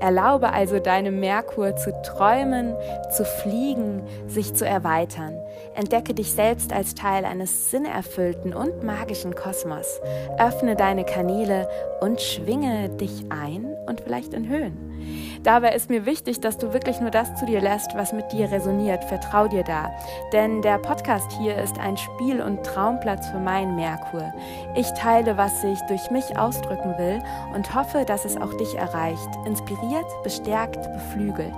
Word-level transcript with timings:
Erlaube 0.00 0.52
also 0.52 0.80
deinem 0.80 1.20
Merkur 1.20 1.76
zu 1.76 1.92
träumen, 2.02 2.74
zu 3.10 3.24
fliegen, 3.24 4.02
sich 4.26 4.54
zu 4.54 4.66
erweitern. 4.66 5.38
Entdecke 5.74 6.12
dich 6.12 6.32
selbst 6.32 6.72
als 6.72 6.94
Teil 6.94 7.24
eines 7.24 7.70
sinnerfüllten 7.70 8.52
und 8.52 8.82
magischen 8.82 9.36
Kosmos. 9.36 10.00
Öffne 10.38 10.74
deine 10.74 11.04
Kanäle 11.04 11.68
und 12.00 12.20
schwinge 12.20 12.88
dich 12.88 13.26
ein 13.30 13.76
und 13.86 14.00
vielleicht 14.00 14.34
in 14.34 14.48
Höhen. 14.48 15.31
Dabei 15.42 15.74
ist 15.74 15.90
mir 15.90 16.06
wichtig, 16.06 16.40
dass 16.40 16.56
du 16.56 16.72
wirklich 16.72 17.00
nur 17.00 17.10
das 17.10 17.34
zu 17.34 17.46
dir 17.46 17.60
lässt, 17.60 17.96
was 17.96 18.12
mit 18.12 18.30
dir 18.30 18.50
resoniert. 18.52 19.04
Vertrau 19.04 19.48
dir 19.48 19.64
da. 19.64 19.90
Denn 20.32 20.62
der 20.62 20.78
Podcast 20.78 21.32
hier 21.32 21.56
ist 21.56 21.78
ein 21.80 21.96
Spiel- 21.96 22.40
und 22.40 22.64
Traumplatz 22.64 23.26
für 23.28 23.40
meinen 23.40 23.74
Merkur. 23.74 24.32
Ich 24.76 24.88
teile, 24.92 25.36
was 25.36 25.64
ich 25.64 25.80
durch 25.88 26.10
mich 26.12 26.38
ausdrücken 26.38 26.96
will 26.96 27.20
und 27.54 27.74
hoffe, 27.74 28.04
dass 28.04 28.24
es 28.24 28.36
auch 28.36 28.54
dich 28.54 28.76
erreicht. 28.76 29.28
Inspiriert, 29.44 30.06
bestärkt, 30.22 30.80
beflügelt. 30.92 31.52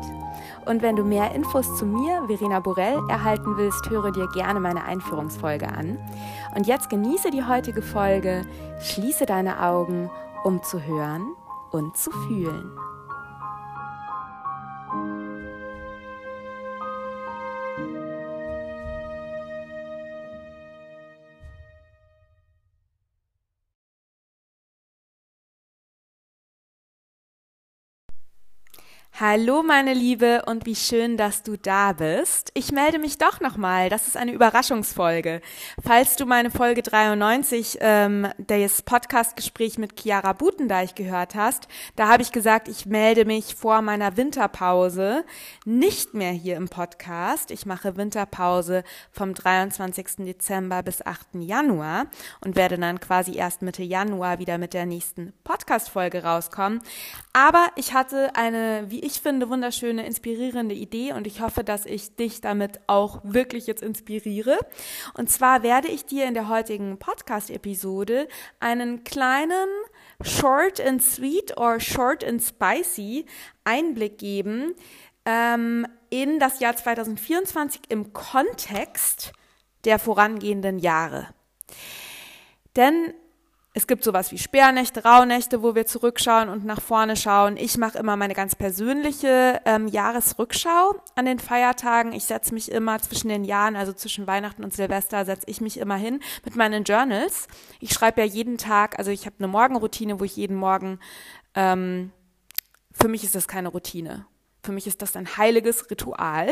Und 0.64 0.80
wenn 0.80 0.96
du 0.96 1.04
mehr 1.04 1.34
Infos 1.34 1.76
zu 1.76 1.84
mir, 1.84 2.22
Verena 2.26 2.60
Borell, 2.60 2.98
erhalten 3.10 3.58
willst, 3.58 3.90
höre 3.90 4.12
dir 4.12 4.28
gerne 4.28 4.60
meine 4.60 4.84
Einführungsfolge 4.84 5.68
an. 5.68 5.98
Und 6.54 6.66
jetzt 6.66 6.88
genieße 6.88 7.30
die 7.30 7.44
heutige 7.44 7.82
Folge, 7.82 8.46
schließe 8.80 9.26
deine 9.26 9.60
Augen, 9.60 10.10
um 10.42 10.62
zu 10.62 10.82
hören 10.82 11.34
und 11.70 11.98
zu 11.98 12.10
fühlen. 12.10 12.70
Hallo 29.20 29.62
meine 29.62 29.94
Liebe 29.94 30.42
und 30.46 30.66
wie 30.66 30.74
schön, 30.74 31.16
dass 31.16 31.44
du 31.44 31.56
da 31.56 31.92
bist. 31.92 32.50
Ich 32.54 32.72
melde 32.72 32.98
mich 32.98 33.16
doch 33.16 33.38
nochmal, 33.38 33.88
das 33.88 34.08
ist 34.08 34.16
eine 34.16 34.32
Überraschungsfolge. 34.32 35.40
Falls 35.80 36.16
du 36.16 36.26
meine 36.26 36.50
Folge 36.50 36.82
93, 36.82 37.78
ähm, 37.80 38.26
das 38.38 38.82
Podcastgespräch 38.82 39.78
mit 39.78 40.00
Chiara 40.00 40.32
Butendeich 40.32 40.96
gehört 40.96 41.36
hast, 41.36 41.68
da 41.94 42.08
habe 42.08 42.24
ich 42.24 42.32
gesagt, 42.32 42.66
ich 42.66 42.86
melde 42.86 43.24
mich 43.24 43.54
vor 43.54 43.82
meiner 43.82 44.16
Winterpause 44.16 45.24
nicht 45.64 46.14
mehr 46.14 46.32
hier 46.32 46.56
im 46.56 46.68
Podcast. 46.68 47.52
Ich 47.52 47.66
mache 47.66 47.96
Winterpause 47.96 48.82
vom 49.12 49.32
23. 49.32 50.26
Dezember 50.26 50.82
bis 50.82 51.06
8. 51.06 51.34
Januar 51.34 52.06
und 52.40 52.56
werde 52.56 52.78
dann 52.78 52.98
quasi 52.98 53.36
erst 53.36 53.62
Mitte 53.62 53.84
Januar 53.84 54.40
wieder 54.40 54.58
mit 54.58 54.74
der 54.74 54.86
nächsten 54.86 55.32
Podcast-Folge 55.44 56.24
rauskommen. 56.24 56.80
Aber 57.32 57.68
ich 57.76 57.94
hatte 57.94 58.34
eine, 58.34 58.86
wie 58.88 59.03
ich 59.04 59.20
finde, 59.20 59.50
wunderschöne, 59.50 60.06
inspirierende 60.06 60.74
Idee 60.74 61.12
und 61.12 61.26
ich 61.26 61.42
hoffe, 61.42 61.62
dass 61.62 61.84
ich 61.84 62.16
dich 62.16 62.40
damit 62.40 62.80
auch 62.86 63.20
wirklich 63.22 63.66
jetzt 63.66 63.82
inspiriere. 63.82 64.58
Und 65.12 65.30
zwar 65.30 65.62
werde 65.62 65.88
ich 65.88 66.06
dir 66.06 66.24
in 66.24 66.32
der 66.32 66.48
heutigen 66.48 66.98
Podcast-Episode 66.98 68.26
einen 68.60 69.04
kleinen 69.04 69.68
Short 70.22 70.80
and 70.80 71.02
Sweet 71.02 71.58
or 71.58 71.80
Short 71.80 72.24
and 72.24 72.42
Spicy 72.42 73.26
Einblick 73.64 74.16
geben 74.16 74.74
ähm, 75.26 75.86
in 76.08 76.38
das 76.38 76.60
Jahr 76.60 76.74
2024 76.74 77.82
im 77.90 78.14
Kontext 78.14 79.32
der 79.84 79.98
vorangehenden 79.98 80.78
Jahre. 80.78 81.28
Denn 82.74 83.12
es 83.76 83.88
gibt 83.88 84.04
sowas 84.04 84.30
wie 84.30 84.38
Sperrnächte, 84.38 85.02
Rauhnächte, 85.02 85.60
wo 85.60 85.74
wir 85.74 85.84
zurückschauen 85.84 86.48
und 86.48 86.64
nach 86.64 86.80
vorne 86.80 87.16
schauen. 87.16 87.56
Ich 87.56 87.76
mache 87.76 87.98
immer 87.98 88.16
meine 88.16 88.32
ganz 88.32 88.54
persönliche 88.54 89.60
ähm, 89.64 89.88
Jahresrückschau 89.88 90.94
an 91.16 91.24
den 91.24 91.40
Feiertagen. 91.40 92.12
Ich 92.12 92.24
setze 92.24 92.54
mich 92.54 92.70
immer 92.70 93.00
zwischen 93.00 93.28
den 93.30 93.42
Jahren, 93.42 93.74
also 93.74 93.92
zwischen 93.92 94.28
Weihnachten 94.28 94.62
und 94.62 94.72
Silvester, 94.72 95.24
setze 95.24 95.50
ich 95.50 95.60
mich 95.60 95.78
immer 95.78 95.96
hin 95.96 96.20
mit 96.44 96.54
meinen 96.54 96.84
Journals. 96.84 97.48
Ich 97.80 97.92
schreibe 97.92 98.20
ja 98.20 98.26
jeden 98.28 98.58
Tag, 98.58 98.96
also 99.00 99.10
ich 99.10 99.26
habe 99.26 99.36
eine 99.40 99.48
Morgenroutine, 99.48 100.20
wo 100.20 100.24
ich 100.24 100.36
jeden 100.36 100.56
Morgen, 100.56 101.00
ähm, 101.56 102.12
für 102.92 103.08
mich 103.08 103.24
ist 103.24 103.34
das 103.34 103.48
keine 103.48 103.70
Routine. 103.70 104.24
Für 104.64 104.72
mich 104.72 104.86
ist 104.86 105.02
das 105.02 105.14
ein 105.14 105.36
heiliges 105.36 105.90
Ritual. 105.90 106.48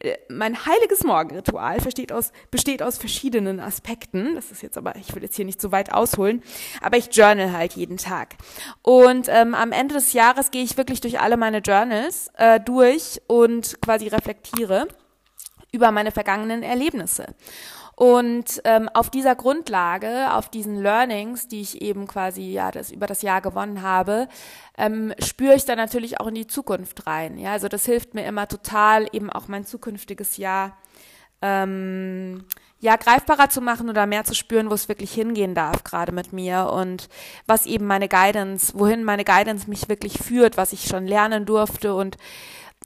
Äh, 0.00 0.18
mein 0.28 0.66
heiliges 0.66 1.02
Morgenritual 1.02 1.78
aus, 2.12 2.32
besteht 2.50 2.82
aus 2.82 2.98
verschiedenen 2.98 3.58
Aspekten. 3.58 4.34
Das 4.34 4.50
ist 4.50 4.62
jetzt 4.62 4.76
aber, 4.76 4.96
ich 4.96 5.14
will 5.14 5.22
jetzt 5.22 5.36
hier 5.36 5.46
nicht 5.46 5.60
so 5.60 5.72
weit 5.72 5.92
ausholen, 5.92 6.42
aber 6.82 6.98
ich 6.98 7.08
journal 7.10 7.52
halt 7.52 7.72
jeden 7.72 7.96
Tag. 7.96 8.36
Und 8.82 9.28
ähm, 9.28 9.54
am 9.54 9.72
Ende 9.72 9.94
des 9.94 10.12
Jahres 10.12 10.50
gehe 10.50 10.62
ich 10.62 10.76
wirklich 10.76 11.00
durch 11.00 11.20
alle 11.20 11.38
meine 11.38 11.58
Journals 11.58 12.30
äh, 12.36 12.60
durch 12.60 13.22
und 13.26 13.80
quasi 13.80 14.08
reflektiere 14.08 14.88
über 15.72 15.90
meine 15.90 16.12
vergangenen 16.12 16.62
Erlebnisse. 16.62 17.34
Und 17.98 18.62
ähm, 18.62 18.88
auf 18.94 19.10
dieser 19.10 19.34
Grundlage, 19.34 20.32
auf 20.32 20.48
diesen 20.48 20.80
Learnings, 20.80 21.48
die 21.48 21.62
ich 21.62 21.82
eben 21.82 22.06
quasi 22.06 22.42
ja 22.42 22.70
das 22.70 22.92
über 22.92 23.08
das 23.08 23.22
Jahr 23.22 23.40
gewonnen 23.40 23.82
habe, 23.82 24.28
ähm, 24.76 25.12
spüre 25.18 25.56
ich 25.56 25.64
dann 25.64 25.78
natürlich 25.78 26.20
auch 26.20 26.28
in 26.28 26.36
die 26.36 26.46
Zukunft 26.46 27.08
rein. 27.08 27.38
Ja, 27.38 27.50
also 27.50 27.66
das 27.66 27.86
hilft 27.86 28.14
mir 28.14 28.24
immer 28.24 28.46
total, 28.46 29.08
eben 29.10 29.30
auch 29.30 29.48
mein 29.48 29.64
zukünftiges 29.64 30.36
Jahr 30.36 30.76
ähm, 31.42 32.44
ja 32.78 32.94
greifbarer 32.94 33.50
zu 33.50 33.60
machen 33.60 33.90
oder 33.90 34.06
mehr 34.06 34.22
zu 34.22 34.36
spüren, 34.36 34.70
wo 34.70 34.74
es 34.74 34.88
wirklich 34.88 35.12
hingehen 35.12 35.56
darf 35.56 35.82
gerade 35.82 36.12
mit 36.12 36.32
mir 36.32 36.70
und 36.72 37.08
was 37.46 37.66
eben 37.66 37.86
meine 37.86 38.06
Guidance, 38.06 38.74
wohin 38.76 39.02
meine 39.02 39.24
Guidance 39.24 39.68
mich 39.68 39.88
wirklich 39.88 40.18
führt, 40.18 40.56
was 40.56 40.72
ich 40.72 40.84
schon 40.84 41.04
lernen 41.04 41.46
durfte 41.46 41.96
und 41.96 42.16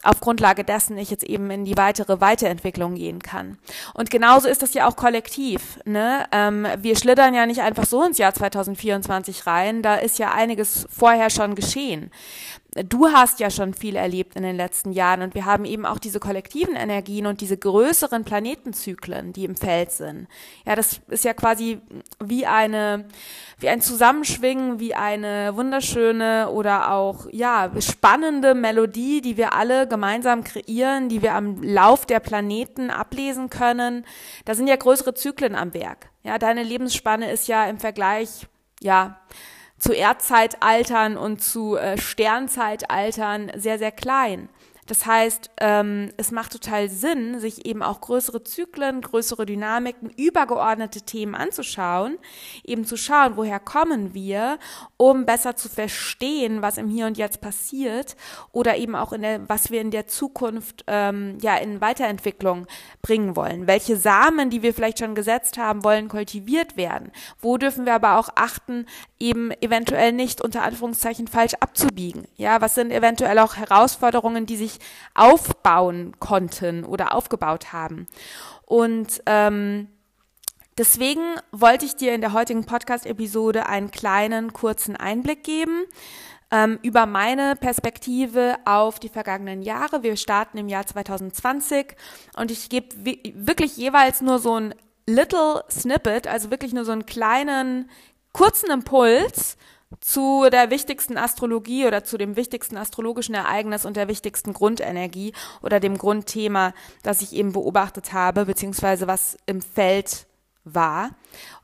auf 0.02 0.20
Grundlage 0.20 0.64
dessen 0.64 0.98
ich 0.98 1.10
jetzt 1.10 1.24
eben 1.24 1.50
in 1.50 1.64
die 1.64 1.76
weitere 1.76 2.20
Weiterentwicklung 2.20 2.94
gehen 2.94 3.20
kann. 3.20 3.58
Und 3.94 4.10
genauso 4.10 4.48
ist 4.48 4.62
das 4.62 4.74
ja 4.74 4.88
auch 4.88 4.96
kollektiv. 4.96 5.78
Ne? 5.84 6.24
Ähm, 6.32 6.66
wir 6.78 6.96
schlittern 6.96 7.34
ja 7.34 7.46
nicht 7.46 7.60
einfach 7.60 7.86
so 7.86 8.02
ins 8.02 8.18
Jahr 8.18 8.34
2024 8.34 9.46
rein, 9.46 9.82
da 9.82 9.96
ist 9.96 10.18
ja 10.18 10.32
einiges 10.32 10.86
vorher 10.90 11.30
schon 11.30 11.54
geschehen 11.54 12.10
du 12.74 13.08
hast 13.08 13.38
ja 13.40 13.50
schon 13.50 13.74
viel 13.74 13.96
erlebt 13.96 14.34
in 14.34 14.42
den 14.42 14.56
letzten 14.56 14.92
Jahren 14.92 15.20
und 15.20 15.34
wir 15.34 15.44
haben 15.44 15.66
eben 15.66 15.84
auch 15.84 15.98
diese 15.98 16.20
kollektiven 16.20 16.74
Energien 16.74 17.26
und 17.26 17.42
diese 17.42 17.58
größeren 17.58 18.24
Planetenzyklen, 18.24 19.34
die 19.34 19.44
im 19.44 19.56
Feld 19.56 19.92
sind. 19.92 20.26
Ja, 20.64 20.74
das 20.74 21.00
ist 21.08 21.24
ja 21.24 21.34
quasi 21.34 21.80
wie 22.18 22.46
eine, 22.46 23.06
wie 23.58 23.68
ein 23.68 23.82
Zusammenschwingen, 23.82 24.80
wie 24.80 24.94
eine 24.94 25.54
wunderschöne 25.54 26.48
oder 26.48 26.92
auch, 26.92 27.26
ja, 27.30 27.70
spannende 27.78 28.54
Melodie, 28.54 29.20
die 29.20 29.36
wir 29.36 29.52
alle 29.52 29.86
gemeinsam 29.86 30.42
kreieren, 30.42 31.10
die 31.10 31.20
wir 31.20 31.34
am 31.34 31.62
Lauf 31.62 32.06
der 32.06 32.20
Planeten 32.20 32.90
ablesen 32.90 33.50
können. 33.50 34.06
Da 34.46 34.54
sind 34.54 34.66
ja 34.66 34.76
größere 34.76 35.12
Zyklen 35.12 35.54
am 35.54 35.74
Werk. 35.74 36.08
Ja, 36.22 36.38
deine 36.38 36.62
Lebensspanne 36.62 37.30
ist 37.30 37.48
ja 37.48 37.66
im 37.66 37.78
Vergleich, 37.78 38.46
ja, 38.80 39.20
zu 39.82 39.92
Erdzeitaltern 39.92 41.16
und 41.16 41.42
zu 41.42 41.76
äh, 41.76 41.98
Sternzeitaltern 41.98 43.50
sehr, 43.56 43.78
sehr 43.78 43.90
klein. 43.90 44.48
Das 44.86 45.06
heißt, 45.06 45.50
ähm, 45.60 46.10
es 46.16 46.32
macht 46.32 46.52
total 46.52 46.88
Sinn, 46.88 47.38
sich 47.38 47.66
eben 47.66 47.84
auch 47.84 48.00
größere 48.00 48.42
Zyklen, 48.42 49.00
größere 49.00 49.46
Dynamiken, 49.46 50.10
übergeordnete 50.10 51.02
Themen 51.02 51.36
anzuschauen, 51.36 52.18
eben 52.64 52.84
zu 52.84 52.96
schauen, 52.96 53.36
woher 53.36 53.60
kommen 53.60 54.12
wir, 54.12 54.58
um 54.96 55.24
besser 55.24 55.54
zu 55.54 55.68
verstehen, 55.68 56.62
was 56.62 56.78
im 56.78 56.88
Hier 56.88 57.06
und 57.06 57.16
Jetzt 57.16 57.40
passiert 57.40 58.16
oder 58.50 58.76
eben 58.76 58.96
auch 58.96 59.12
in 59.12 59.22
der, 59.22 59.48
was 59.48 59.70
wir 59.70 59.80
in 59.80 59.92
der 59.92 60.08
Zukunft 60.08 60.84
ähm, 60.88 61.38
ja 61.40 61.56
in 61.56 61.80
Weiterentwicklung 61.80 62.66
bringen 63.02 63.36
wollen. 63.36 63.68
Welche 63.68 63.96
Samen, 63.96 64.50
die 64.50 64.62
wir 64.62 64.74
vielleicht 64.74 64.98
schon 64.98 65.14
gesetzt 65.14 65.58
haben, 65.58 65.84
wollen 65.84 66.08
kultiviert 66.08 66.76
werden. 66.76 67.12
Wo 67.40 67.56
dürfen 67.56 67.86
wir 67.86 67.94
aber 67.94 68.18
auch 68.18 68.30
achten, 68.34 68.86
eben 69.22 69.52
eventuell 69.60 70.12
nicht 70.12 70.42
unter 70.42 70.62
Anführungszeichen 70.64 71.28
falsch 71.28 71.54
abzubiegen. 71.60 72.26
Ja, 72.36 72.60
was 72.60 72.74
sind 72.74 72.90
eventuell 72.90 73.38
auch 73.38 73.56
Herausforderungen, 73.56 74.44
die 74.44 74.56
sich 74.56 74.80
aufbauen 75.14 76.18
konnten 76.18 76.84
oder 76.84 77.14
aufgebaut 77.14 77.72
haben. 77.72 78.08
Und 78.66 79.22
ähm, 79.26 79.86
deswegen 80.76 81.22
wollte 81.52 81.86
ich 81.86 81.94
dir 81.94 82.14
in 82.14 82.20
der 82.20 82.32
heutigen 82.32 82.64
Podcast-Episode 82.64 83.66
einen 83.66 83.92
kleinen, 83.92 84.52
kurzen 84.52 84.96
Einblick 84.96 85.44
geben 85.44 85.84
ähm, 86.50 86.80
über 86.82 87.06
meine 87.06 87.54
Perspektive 87.54 88.56
auf 88.64 88.98
die 88.98 89.08
vergangenen 89.08 89.62
Jahre. 89.62 90.02
Wir 90.02 90.16
starten 90.16 90.58
im 90.58 90.68
Jahr 90.68 90.86
2020 90.86 91.94
und 92.36 92.50
ich 92.50 92.68
gebe 92.68 92.88
wirklich 93.04 93.76
jeweils 93.76 94.20
nur 94.20 94.40
so 94.40 94.58
ein 94.58 94.74
Little 95.06 95.64
Snippet, 95.68 96.28
also 96.28 96.50
wirklich 96.50 96.72
nur 96.72 96.84
so 96.84 96.92
einen 96.92 97.06
kleinen, 97.06 97.90
kurzen 98.32 98.70
Impuls 98.70 99.56
zu 100.00 100.48
der 100.50 100.70
wichtigsten 100.70 101.18
Astrologie 101.18 101.86
oder 101.86 102.04
zu 102.04 102.16
dem 102.16 102.36
wichtigsten 102.36 102.76
astrologischen 102.76 103.34
Ereignis 103.34 103.84
und 103.84 103.96
der 103.96 104.08
wichtigsten 104.08 104.52
Grundenergie 104.52 105.32
oder 105.62 105.80
dem 105.80 105.98
Grundthema, 105.98 106.72
das 107.02 107.22
ich 107.22 107.32
eben 107.34 107.52
beobachtet 107.52 108.12
habe, 108.12 108.46
beziehungsweise 108.46 109.06
was 109.06 109.36
im 109.46 109.60
Feld 109.60 110.26
war, 110.64 111.10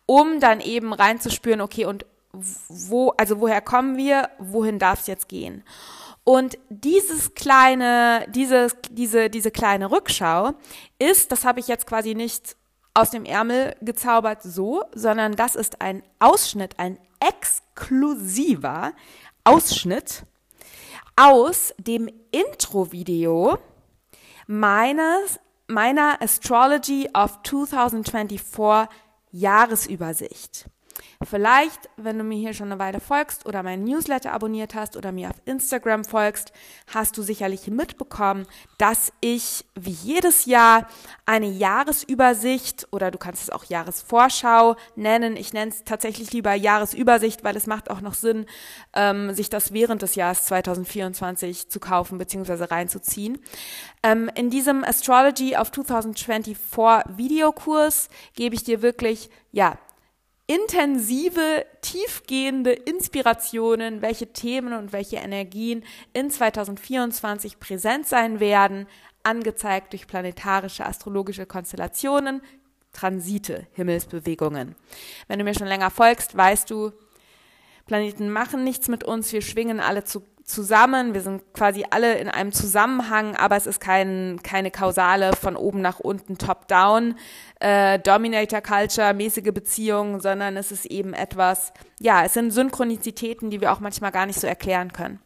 um 0.07 0.41
dann 0.41 0.61
eben 0.61 0.93
reinzuspüren, 0.93 1.61
okay, 1.61 1.85
und 1.85 2.05
wo, 2.33 3.11
also 3.17 3.41
woher 3.41 3.61
kommen 3.61 3.97
wir, 3.97 4.29
wohin 4.39 4.79
darf 4.79 5.01
es 5.01 5.07
jetzt 5.07 5.29
gehen? 5.29 5.65
Und 6.25 6.59
dieses 6.69 7.35
kleine, 7.35 8.27
dieses, 8.29 8.77
diese, 8.91 9.31
diese 9.31 9.51
kleine 9.51 9.91
Rückschau 9.91 10.53
ist, 10.99 11.33
das 11.33 11.47
habe 11.47 11.61
ich 11.61 11.69
jetzt 11.69 11.87
quasi 11.87 12.15
nicht 12.15 12.58
aus 12.99 13.11
dem 13.11 13.25
Ärmel 13.25 13.77
gezaubert 13.81 14.43
so, 14.43 14.83
sondern 14.93 15.37
das 15.37 15.55
ist 15.55 15.81
ein 15.81 16.03
Ausschnitt, 16.19 16.79
ein 16.79 16.99
exklusiver 17.21 18.93
Ausschnitt 19.45 20.25
aus 21.15 21.73
dem 21.79 22.11
Intro-Video 22.33 23.59
meines, 24.49 25.39
meiner 25.69 26.21
Astrology 26.21 27.09
of 27.15 27.39
2024 27.45 28.41
Jahresübersicht. 29.31 30.69
Vielleicht, 31.25 31.91
wenn 31.97 32.17
du 32.17 32.23
mir 32.23 32.39
hier 32.39 32.55
schon 32.55 32.71
eine 32.71 32.79
Weile 32.79 33.01
folgst 33.01 33.45
oder 33.45 33.65
meinen 33.65 33.83
Newsletter 33.83 34.33
abonniert 34.33 34.77
hast 34.77 34.97
oder 34.97 35.11
mir 35.11 35.31
auf 35.31 35.43
Instagram 35.47 36.05
folgst, 36.05 36.53
hast 36.95 37.19
du 37.19 37.23
sicherlich 37.23 37.67
mitbekommen, 37.67 38.47
dass 38.79 39.13
ich 39.21 39.65
wie 39.75 39.91
jedes 39.91 40.45
Jahr 40.45 40.87
eine 41.27 41.49
Jahresübersicht 41.49 42.87
oder 42.93 43.11
du 43.11 43.19
kannst 43.19 43.43
es 43.43 43.51
auch 43.51 43.65
Jahresvorschau 43.65 44.77
nennen. 44.95 45.37
Ich 45.37 45.53
nenne 45.53 45.73
es 45.73 45.83
tatsächlich 45.83 46.33
lieber 46.33 46.55
Jahresübersicht, 46.55 47.43
weil 47.43 47.57
es 47.57 47.67
macht 47.67 47.91
auch 47.91 48.01
noch 48.01 48.15
Sinn, 48.15 48.47
ähm, 48.95 49.35
sich 49.35 49.51
das 49.51 49.73
während 49.73 50.03
des 50.03 50.15
Jahres 50.15 50.45
2024 50.45 51.69
zu 51.69 51.81
kaufen 51.81 52.19
bzw. 52.19 52.63
reinzuziehen. 52.67 53.39
Ähm, 54.05 54.31
in 54.37 54.51
diesem 54.51 54.85
Astrology 54.85 55.57
of 55.57 55.73
2024 55.73 56.57
Videokurs 57.17 58.09
gebe 58.37 58.55
ich 58.55 58.63
dir 58.63 58.83
wirklich, 58.83 59.31
ja, 59.51 59.79
intensive, 60.49 61.67
tiefgehende 61.83 62.73
Inspirationen, 62.73 64.03
welche 64.03 64.33
Themen 64.33 64.73
und 64.73 64.93
welche 64.93 65.17
Energien 65.17 65.85
in 66.15 66.31
2024 66.31 67.61
präsent 67.61 68.09
sein 68.09 68.41
werden, 68.41 68.87
angezeigt 69.23 69.93
durch 69.93 70.07
planetarische 70.07 70.87
astrologische 70.87 71.45
Konstellationen, 71.47 72.41
Transite, 72.95 73.67
Himmelsbewegungen. 73.73 74.75
Wenn 75.29 75.39
du 75.39 75.45
mir 75.45 75.55
schon 75.55 75.67
länger 75.67 75.91
folgst, 75.91 76.35
weißt 76.35 76.71
du, 76.71 76.93
Planeten 77.85 78.31
machen 78.31 78.65
nichts 78.65 78.89
mit 78.89 79.05
uns, 79.05 79.31
wir 79.33 79.43
schwingen 79.43 79.81
alle 79.81 80.05
zu 80.05 80.25
zusammen, 80.49 81.15
wir 81.15 81.21
sind 81.21 81.53
quasi 81.53 81.85
alle 81.91 82.19
in 82.19 82.29
einem 82.29 82.53
Zusammenhang, 82.53 83.37
aber 83.37 83.57
es 83.57 83.67
ist 83.67 83.81
kein, 83.81 84.41
keine 84.43 84.71
kausale 84.71 85.37
von 85.37 85.57
oben 85.57 85.83
nach 85.83 86.01
unten, 86.01 86.39
top-down, 86.39 87.15
äh, 87.61 87.99
Dominator-Culture, 87.99 89.15
mäßige 89.15 89.53
Beziehungen, 89.53 90.21
sondern 90.21 90.57
es 90.57 90.73
ist 90.73 90.87
eben 90.87 91.13
etwas, 91.13 91.73
ja, 92.01 92.25
es 92.25 92.35
sind 92.35 92.51
Synchronizitäten, 92.51 93.51
die 93.51 93.61
wir 93.61 93.73
auch 93.73 93.81
manchmal 93.81 94.11
gar 94.11 94.27
nicht 94.27 94.41
so 94.41 94.47
erklären 94.47 94.93
können. 94.93 95.21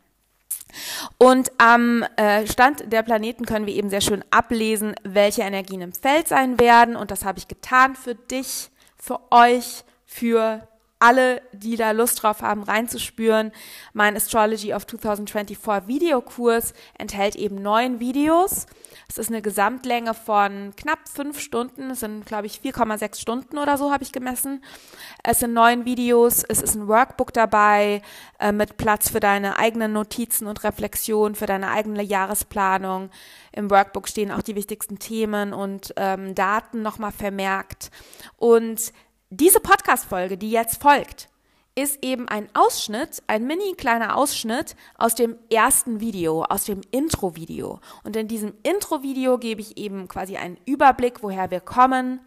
Und 1.18 1.52
am 1.58 2.02
äh, 2.16 2.46
Stand 2.46 2.92
der 2.92 3.02
Planeten 3.02 3.44
können 3.44 3.66
wir 3.66 3.74
eben 3.74 3.90
sehr 3.90 4.00
schön 4.00 4.24
ablesen, 4.30 4.94
welche 5.04 5.42
Energien 5.42 5.82
im 5.82 5.92
Feld 5.92 6.28
sein 6.28 6.58
werden. 6.58 6.96
Und 6.96 7.10
das 7.10 7.24
habe 7.24 7.38
ich 7.38 7.46
getan 7.46 7.94
für 7.94 8.14
dich, 8.14 8.70
für 8.96 9.20
euch, 9.30 9.84
für 10.06 10.66
alle, 11.02 11.42
die 11.52 11.76
da 11.76 11.90
Lust 11.90 12.22
drauf 12.22 12.42
haben, 12.42 12.62
reinzuspüren. 12.62 13.50
Mein 13.92 14.16
Astrology 14.16 14.72
of 14.72 14.86
2024 14.86 15.88
Videokurs 15.88 16.74
enthält 16.96 17.34
eben 17.34 17.56
neun 17.56 17.98
Videos. 17.98 18.66
Es 19.08 19.18
ist 19.18 19.28
eine 19.28 19.42
Gesamtlänge 19.42 20.14
von 20.14 20.72
knapp 20.76 21.08
fünf 21.08 21.40
Stunden. 21.40 21.90
Es 21.90 22.00
sind, 22.00 22.24
glaube 22.24 22.46
ich, 22.46 22.60
4,6 22.60 23.20
Stunden 23.20 23.58
oder 23.58 23.76
so 23.76 23.92
habe 23.92 24.04
ich 24.04 24.12
gemessen. 24.12 24.62
Es 25.24 25.40
sind 25.40 25.52
neun 25.52 25.84
Videos. 25.84 26.44
Es 26.48 26.62
ist 26.62 26.76
ein 26.76 26.86
Workbook 26.86 27.32
dabei 27.32 28.00
äh, 28.38 28.52
mit 28.52 28.76
Platz 28.76 29.10
für 29.10 29.20
deine 29.20 29.58
eigenen 29.58 29.92
Notizen 29.92 30.46
und 30.46 30.62
Reflexionen, 30.62 31.34
für 31.34 31.46
deine 31.46 31.72
eigene 31.72 32.02
Jahresplanung. 32.02 33.10
Im 33.50 33.70
Workbook 33.70 34.08
stehen 34.08 34.30
auch 34.30 34.42
die 34.42 34.54
wichtigsten 34.54 35.00
Themen 35.00 35.52
und 35.52 35.92
ähm, 35.96 36.36
Daten 36.36 36.80
nochmal 36.80 37.12
vermerkt. 37.12 37.90
Und 38.36 38.92
diese 39.34 39.60
Podcast-Folge, 39.60 40.36
die 40.36 40.50
jetzt 40.50 40.82
folgt, 40.82 41.30
ist 41.74 42.04
eben 42.04 42.28
ein 42.28 42.50
Ausschnitt, 42.52 43.22
ein 43.28 43.46
mini 43.46 43.72
kleiner 43.74 44.14
Ausschnitt 44.14 44.76
aus 44.98 45.14
dem 45.14 45.38
ersten 45.50 46.00
Video, 46.00 46.44
aus 46.44 46.64
dem 46.64 46.82
Intro-Video. 46.90 47.80
Und 48.04 48.14
in 48.14 48.28
diesem 48.28 48.52
Intro-Video 48.62 49.38
gebe 49.38 49.62
ich 49.62 49.78
eben 49.78 50.06
quasi 50.06 50.36
einen 50.36 50.58
Überblick, 50.66 51.22
woher 51.22 51.50
wir 51.50 51.60
kommen, 51.60 52.20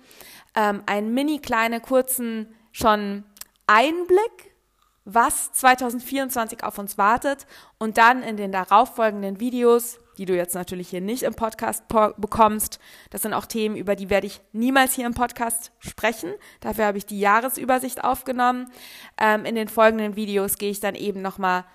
ähm, 0.55 0.81
einen 0.87 1.13
mini 1.13 1.37
kleinen 1.37 1.79
kurzen 1.83 2.55
schon 2.71 3.23
Einblick, 3.67 4.55
was 5.03 5.51
2024 5.51 6.63
auf 6.63 6.79
uns 6.79 6.97
wartet 6.97 7.45
und 7.77 7.99
dann 7.99 8.23
in 8.23 8.35
den 8.35 8.51
darauffolgenden 8.51 9.39
Videos 9.39 9.99
die 10.17 10.25
du 10.25 10.35
jetzt 10.35 10.55
natürlich 10.55 10.89
hier 10.89 11.01
nicht 11.01 11.23
im 11.23 11.33
Podcast 11.33 11.83
bekommst. 11.87 12.79
Das 13.09 13.21
sind 13.21 13.33
auch 13.33 13.45
Themen, 13.45 13.75
über 13.75 13.95
die 13.95 14.09
werde 14.09 14.27
ich 14.27 14.41
niemals 14.53 14.93
hier 14.93 15.05
im 15.05 15.13
Podcast 15.13 15.71
sprechen. 15.79 16.33
Dafür 16.59 16.85
habe 16.85 16.97
ich 16.97 17.05
die 17.05 17.19
Jahresübersicht 17.19 18.03
aufgenommen. 18.03 18.71
Ähm, 19.17 19.45
in 19.45 19.55
den 19.55 19.67
folgenden 19.67 20.15
Videos 20.15 20.57
gehe 20.57 20.71
ich 20.71 20.79
dann 20.79 20.95
eben 20.95 21.21
nochmal 21.21 21.65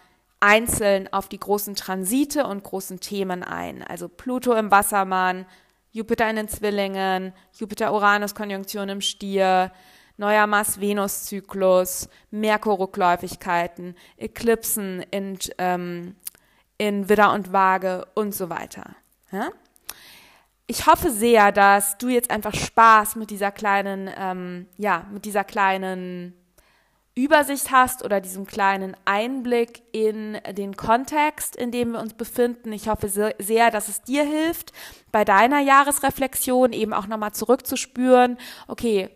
einzeln 0.40 1.12
auf 1.12 1.28
die 1.28 1.38
großen 1.38 1.76
Transite 1.76 2.46
und 2.46 2.64
großen 2.64 3.00
Themen 3.00 3.42
ein. 3.42 3.82
Also 3.82 4.08
Pluto 4.08 4.54
im 4.54 4.70
Wassermann, 4.70 5.46
Jupiter 5.92 6.28
in 6.30 6.36
den 6.36 6.48
Zwillingen, 6.48 7.32
Jupiter-Uranus-Konjunktion 7.58 8.88
im 8.88 9.00
Stier, 9.00 9.70
neuer 10.16 10.46
Mars-Venus-Zyklus, 10.46 12.08
Merkur-Rückläufigkeiten, 12.30 13.96
Eklipsen 14.16 15.02
in 15.10 15.38
ähm, 15.58 16.16
in 16.80 17.10
Widder 17.10 17.34
und 17.34 17.52
Waage 17.52 18.06
und 18.14 18.34
so 18.34 18.48
weiter. 18.48 18.96
Ja? 19.30 19.50
Ich 20.66 20.86
hoffe 20.86 21.10
sehr, 21.10 21.52
dass 21.52 21.98
du 21.98 22.08
jetzt 22.08 22.30
einfach 22.30 22.54
Spaß 22.54 23.16
mit 23.16 23.28
dieser 23.28 23.50
kleinen, 23.50 24.08
ähm, 24.16 24.66
ja, 24.78 25.04
mit 25.12 25.26
dieser 25.26 25.44
kleinen 25.44 26.32
Übersicht 27.14 27.70
hast 27.70 28.02
oder 28.02 28.22
diesem 28.22 28.46
kleinen 28.46 28.96
Einblick 29.04 29.82
in 29.92 30.38
den 30.52 30.74
Kontext, 30.74 31.54
in 31.54 31.70
dem 31.70 31.92
wir 31.92 32.00
uns 32.00 32.14
befinden. 32.14 32.72
Ich 32.72 32.88
hoffe 32.88 33.10
sehr, 33.10 33.70
dass 33.70 33.88
es 33.88 34.00
dir 34.00 34.24
hilft, 34.24 34.72
bei 35.12 35.26
deiner 35.26 35.60
Jahresreflexion 35.60 36.72
eben 36.72 36.94
auch 36.94 37.08
nochmal 37.08 37.32
zurückzuspüren, 37.32 38.38
okay, 38.68 39.10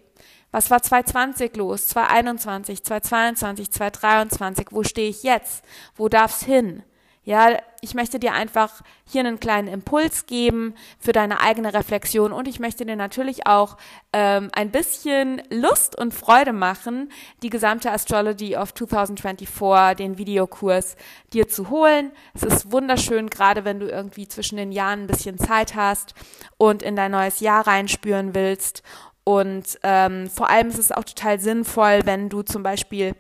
was 0.50 0.71
war 0.71 0.83
2020 0.83 1.56
los, 1.56 1.88
2021, 1.88 2.85
2022, 2.85 3.71
2023, 3.71 4.66
wo 4.71 4.83
stehe 4.83 5.09
ich 5.09 5.23
jetzt, 5.23 5.64
wo 5.97 6.11
darf 6.11 6.42
es 6.42 6.47
hin? 6.47 6.83
Ja, 7.26 7.59
ich 7.81 7.95
möchte 7.95 8.19
dir 8.19 8.35
einfach 8.35 8.83
hier 9.07 9.21
einen 9.21 9.40
kleinen 9.40 9.69
Impuls 9.69 10.26
geben 10.26 10.75
für 10.99 11.12
deine 11.12 11.40
eigene 11.40 11.73
Reflexion 11.73 12.33
und 12.33 12.47
ich 12.47 12.61
möchte 12.61 12.85
dir 12.85 12.97
natürlich 12.97 13.47
auch 13.47 13.78
ähm, 14.12 14.50
ein 14.52 14.71
bisschen 14.71 15.40
Lust 15.49 15.99
und 15.99 16.12
Freude 16.12 16.52
machen, 16.52 17.11
die 17.43 17.49
gesamte 17.49 17.90
Astrology 17.90 18.57
of 18.57 18.75
2024, 18.75 19.97
den 19.97 20.19
Videokurs, 20.19 20.97
dir 21.33 21.49
zu 21.49 21.71
holen. 21.71 22.12
Es 22.35 22.43
ist 22.43 22.73
wunderschön, 22.73 23.31
gerade 23.31 23.64
wenn 23.64 23.81
du 23.81 23.88
irgendwie 23.88 24.28
zwischen 24.28 24.57
den 24.57 24.71
Jahren 24.71 25.04
ein 25.04 25.07
bisschen 25.07 25.38
Zeit 25.38 25.75
hast 25.75 26.14
und 26.59 26.83
in 26.83 26.95
dein 26.95 27.12
neues 27.12 27.40
Jahr 27.40 27.66
reinspüren 27.66 28.35
willst. 28.35 28.83
Und 29.25 29.78
ähm, 29.83 30.28
vor 30.28 30.50
allem 30.50 30.69
ist 30.69 30.78
es 30.78 30.93
auch 30.93 31.04
total 31.04 31.40
sinnvoll, 31.40 32.00
wenn 32.04 32.28
du 32.28 32.43
zum 32.43 32.62
Beispiel 32.62 33.14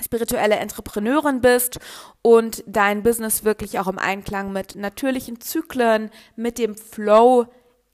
spirituelle 0.00 0.56
Entrepreneurin 0.56 1.40
bist 1.40 1.78
und 2.22 2.64
dein 2.66 3.02
Business 3.02 3.44
wirklich 3.44 3.78
auch 3.78 3.88
im 3.88 3.98
Einklang 3.98 4.52
mit 4.52 4.74
natürlichen 4.74 5.40
Zyklen, 5.40 6.10
mit 6.36 6.58
dem 6.58 6.74
Flow 6.74 7.46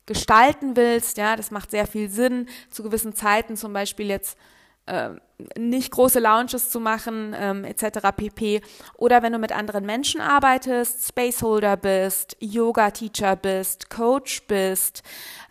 gestalten 0.07 0.77
willst. 0.77 1.19
Ja, 1.19 1.37
das 1.37 1.51
macht 1.51 1.71
sehr 1.71 1.87
viel 1.87 2.09
Sinn, 2.09 2.49
zu 2.71 2.83
gewissen 2.83 3.15
Zeiten 3.15 3.57
zum 3.57 3.73
Beispiel 3.73 4.09
jetzt 4.09 4.39
äh, 4.87 5.11
nicht 5.57 5.93
große 5.93 6.19
Lounges 6.19 6.71
zu 6.71 6.81
machen, 6.81 7.35
ähm, 7.39 7.65
etc. 7.65 8.09
pp. 8.17 8.61
Oder 8.97 9.23
wenn 9.23 9.33
du 9.33 9.39
mit 9.39 9.53
anderen 9.53 9.87
Menschen 9.87 10.21
arbeitest, 10.21 11.07
Spaceholder 11.07 11.77
bist, 11.77 12.37
Yoga-Teacher 12.41 13.37
bist, 13.37 13.91
Coach 13.91 14.43
bist, 14.49 15.03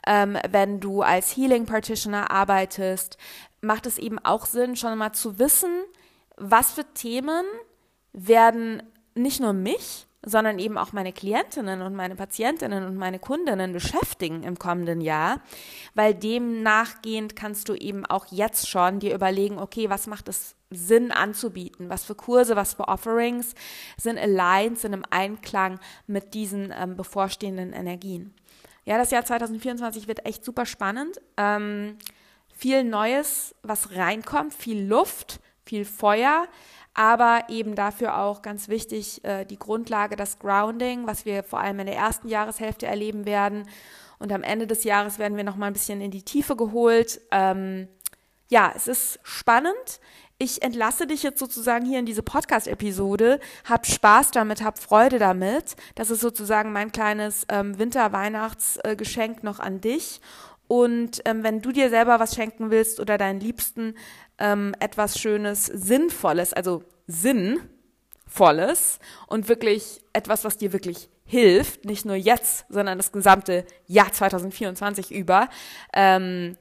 ähm, 0.06 0.38
wenn 0.50 0.80
du 0.80 1.04
als 1.04 1.38
Healing 1.38 1.66
Partitioner 1.66 2.32
arbeitest, 2.32 3.18
macht 3.62 3.86
es 3.86 3.98
eben 3.98 4.20
auch 4.20 4.46
Sinn, 4.46 4.76
schon 4.76 4.98
mal 4.98 5.14
zu 5.14 5.40
wissen, 5.40 5.72
was 6.38 6.72
für 6.72 6.86
Themen 6.94 7.46
werden 8.14 8.84
nicht 9.16 9.40
nur 9.40 9.54
mich, 9.54 10.08
sondern 10.26 10.60
eben 10.60 10.78
auch 10.78 10.94
meine 10.94 11.14
Klientinnen 11.14 11.82
und 11.82 11.96
meine 11.96 12.16
Patientinnen 12.16 12.86
und 12.86 12.96
meine 12.96 13.20
Kundinnen 13.20 13.72
beschäftigen 13.72 14.44
im 14.44 14.60
kommenden 14.60 15.00
Jahr, 15.00 15.42
weil 15.94 16.14
dem 16.14 16.64
nachgehend 16.64 17.36
kannst 17.36 17.70
du 17.70 17.76
eben 17.76 18.06
auch 18.06 18.26
jetzt 18.32 18.68
schon 18.68 19.00
dir 19.00 19.14
überlegen, 19.14 19.58
okay, 19.58 19.90
was 19.90 20.08
macht 20.08 20.28
es 20.28 20.56
Sinn 20.70 21.12
anzubieten, 21.12 21.90
was 21.90 22.04
für 22.04 22.16
Kurse, 22.16 22.56
was 22.56 22.74
für 22.74 22.88
Offerings 22.88 23.56
sind 23.98 24.18
aligned, 24.18 24.80
sind 24.80 24.94
im 24.94 25.06
Einklang 25.10 25.80
mit 26.08 26.34
diesen 26.34 26.74
ähm, 26.78 26.98
bevorstehenden 26.98 27.72
Energien. 27.72 28.34
Ja, 28.84 28.98
das 28.98 29.12
Jahr 29.12 29.24
2024 29.24 30.08
wird 30.08 30.26
echt 30.26 30.44
super 30.44 30.66
spannend. 30.66 31.22
Ähm, 31.38 31.98
viel 32.54 32.84
Neues, 32.84 33.56
was 33.62 33.96
reinkommt, 33.96 34.54
viel 34.54 34.86
Luft, 34.86 35.40
viel 35.68 35.86
Feuer, 35.86 36.48
aber 36.94 37.44
eben 37.50 37.76
dafür 37.76 38.18
auch 38.18 38.42
ganz 38.42 38.70
wichtig 38.70 39.24
äh, 39.24 39.46
die 39.46 39.60
Grundlage, 39.60 40.16
das 40.16 40.40
Grounding, 40.40 41.06
was 41.06 41.26
wir 41.26 41.44
vor 41.44 41.60
allem 41.60 41.80
in 41.80 41.86
der 41.86 41.96
ersten 41.96 42.28
Jahreshälfte 42.28 42.88
erleben 42.88 43.26
werden. 43.26 43.68
Und 44.20 44.32
am 44.32 44.44
Ende 44.44 44.66
des 44.66 44.84
Jahres 44.84 45.20
werden 45.20 45.38
wir 45.38 45.44
noch 45.44 45.58
mal 45.58 45.68
ein 45.68 45.74
bisschen 45.74 46.02
in 46.02 46.10
die 46.10 46.24
Tiefe 46.24 46.56
geholt. 46.56 47.22
Ähm, 47.32 47.88
ja, 48.50 48.74
es 48.76 48.88
ist 48.88 49.20
spannend. 49.24 50.00
Ich 50.40 50.62
entlasse 50.62 51.08
dich 51.08 51.24
jetzt 51.24 51.40
sozusagen 51.40 51.86
hier 51.86 52.00
in 52.00 52.06
diese 52.06 52.24
Podcast-Episode. 52.24 53.40
Hab 53.66 53.86
Spaß 53.86 54.32
damit, 54.32 54.64
hab 54.64 54.80
Freude 54.80 55.20
damit. 55.20 55.76
Das 55.96 56.10
ist 56.10 56.22
sozusagen 56.22 56.72
mein 56.72 56.92
kleines 56.92 57.46
ähm, 57.50 57.78
Winter-Weihnachtsgeschenk 57.78 59.44
noch 59.44 59.60
an 59.60 59.82
dich. 59.82 60.22
Und 60.68 61.22
ähm, 61.26 61.44
wenn 61.44 61.62
du 61.62 61.72
dir 61.72 61.90
selber 61.90 62.20
was 62.20 62.36
schenken 62.36 62.72
willst 62.72 63.00
oder 63.00 63.18
deinen 63.18 63.40
Liebsten 63.40 63.96
ähm, 64.40 64.76
etwas 64.80 65.20
Schönes, 65.20 65.66
Sinnvolles, 65.66 66.54
also 66.54 66.84
Sinnvolles 67.08 69.00
und 69.28 69.50
wirklich 69.50 70.02
etwas, 70.14 70.44
was 70.44 70.58
dir 70.58 70.74
wirklich 70.74 71.10
hilft, 71.26 71.86
nicht 71.86 72.06
nur 72.06 72.16
jetzt, 72.16 72.66
sondern 72.70 72.98
das 72.98 73.12
gesamte 73.12 73.66
Jahr 73.86 74.12
2024 74.12 75.12
über, 75.12 75.50
ähm, 75.94 76.56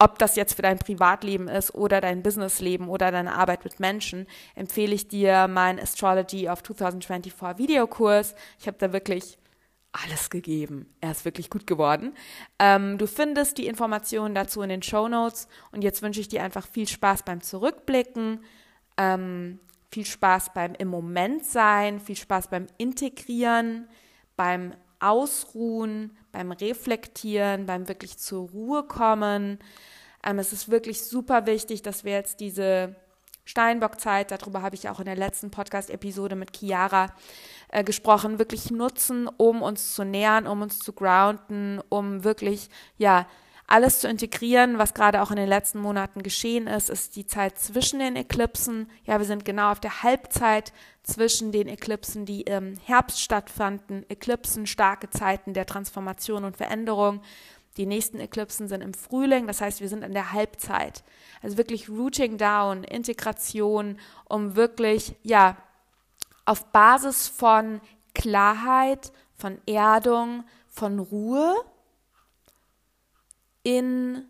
ob 0.00 0.18
das 0.18 0.34
jetzt 0.34 0.54
für 0.54 0.62
dein 0.62 0.78
Privatleben 0.78 1.46
ist 1.46 1.74
oder 1.74 2.00
dein 2.00 2.22
Businessleben 2.22 2.88
oder 2.88 3.12
deine 3.12 3.34
Arbeit 3.34 3.64
mit 3.64 3.80
Menschen, 3.80 4.26
empfehle 4.54 4.94
ich 4.94 5.08
dir 5.08 5.46
meinen 5.46 5.78
Astrology 5.78 6.48
of 6.48 6.62
2024 6.62 7.58
Videokurs. 7.58 8.34
Ich 8.58 8.66
habe 8.66 8.78
da 8.78 8.94
wirklich 8.94 9.36
alles 9.92 10.30
gegeben. 10.30 10.86
Er 11.00 11.10
ist 11.10 11.24
wirklich 11.24 11.50
gut 11.50 11.66
geworden. 11.66 12.14
Ähm, 12.58 12.98
du 12.98 13.06
findest 13.06 13.58
die 13.58 13.66
Informationen 13.66 14.34
dazu 14.34 14.62
in 14.62 14.68
den 14.68 14.82
Show 14.82 15.08
Notes 15.08 15.48
und 15.72 15.82
jetzt 15.82 16.02
wünsche 16.02 16.20
ich 16.20 16.28
dir 16.28 16.42
einfach 16.42 16.66
viel 16.66 16.86
Spaß 16.86 17.24
beim 17.24 17.40
Zurückblicken, 17.40 18.44
ähm, 18.96 19.58
viel 19.90 20.06
Spaß 20.06 20.52
beim 20.54 20.74
im 20.74 20.88
Moment 20.88 21.44
sein, 21.44 21.98
viel 21.98 22.16
Spaß 22.16 22.48
beim 22.48 22.66
Integrieren, 22.78 23.88
beim 24.36 24.74
Ausruhen, 25.00 26.16
beim 26.30 26.52
Reflektieren, 26.52 27.66
beim 27.66 27.88
wirklich 27.88 28.18
zur 28.18 28.48
Ruhe 28.50 28.84
kommen. 28.84 29.58
Ähm, 30.22 30.38
es 30.38 30.52
ist 30.52 30.70
wirklich 30.70 31.02
super 31.02 31.46
wichtig, 31.46 31.82
dass 31.82 32.04
wir 32.04 32.12
jetzt 32.12 32.40
diese 32.40 32.94
Steinbock-Zeit, 33.44 34.30
darüber 34.30 34.62
habe 34.62 34.76
ich 34.76 34.88
auch 34.88 35.00
in 35.00 35.06
der 35.06 35.16
letzten 35.16 35.50
Podcast-Episode 35.50 36.36
mit 36.36 36.56
Chiara 36.56 37.12
äh, 37.72 37.84
gesprochen, 37.84 38.38
wirklich 38.38 38.70
nutzen, 38.70 39.28
um 39.28 39.62
uns 39.62 39.94
zu 39.94 40.04
nähern, 40.04 40.46
um 40.46 40.62
uns 40.62 40.78
zu 40.78 40.92
grounden, 40.92 41.80
um 41.88 42.24
wirklich, 42.24 42.68
ja, 42.98 43.26
alles 43.70 44.00
zu 44.00 44.08
integrieren, 44.08 44.78
was 44.78 44.94
gerade 44.94 45.22
auch 45.22 45.30
in 45.30 45.36
den 45.36 45.48
letzten 45.48 45.78
Monaten 45.78 46.24
geschehen 46.24 46.66
ist, 46.66 46.90
ist 46.90 47.14
die 47.14 47.26
Zeit 47.26 47.56
zwischen 47.56 48.00
den 48.00 48.16
Eklipsen. 48.16 48.90
Ja, 49.04 49.20
wir 49.20 49.26
sind 49.26 49.44
genau 49.44 49.70
auf 49.70 49.78
der 49.78 50.02
Halbzeit 50.02 50.72
zwischen 51.04 51.52
den 51.52 51.68
Eklipsen, 51.68 52.26
die 52.26 52.40
im 52.42 52.74
Herbst 52.84 53.20
stattfanden. 53.20 54.04
Eklipsen, 54.08 54.66
starke 54.66 55.08
Zeiten 55.10 55.54
der 55.54 55.66
Transformation 55.66 56.42
und 56.42 56.56
Veränderung. 56.56 57.22
Die 57.76 57.86
nächsten 57.86 58.18
Eklipsen 58.18 58.66
sind 58.66 58.82
im 58.82 58.92
Frühling, 58.92 59.46
das 59.46 59.60
heißt, 59.60 59.80
wir 59.80 59.88
sind 59.88 60.02
in 60.02 60.12
der 60.12 60.32
Halbzeit. 60.32 61.04
Also 61.40 61.56
wirklich 61.56 61.88
Rooting 61.88 62.38
Down, 62.38 62.82
Integration, 62.82 63.98
um 64.28 64.56
wirklich, 64.56 65.14
ja, 65.22 65.56
auf 66.44 66.66
Basis 66.72 67.28
von 67.28 67.80
Klarheit, 68.14 69.12
von 69.36 69.58
Erdung, 69.66 70.44
von 70.68 70.98
Ruhe 70.98 71.54
in 73.62 74.24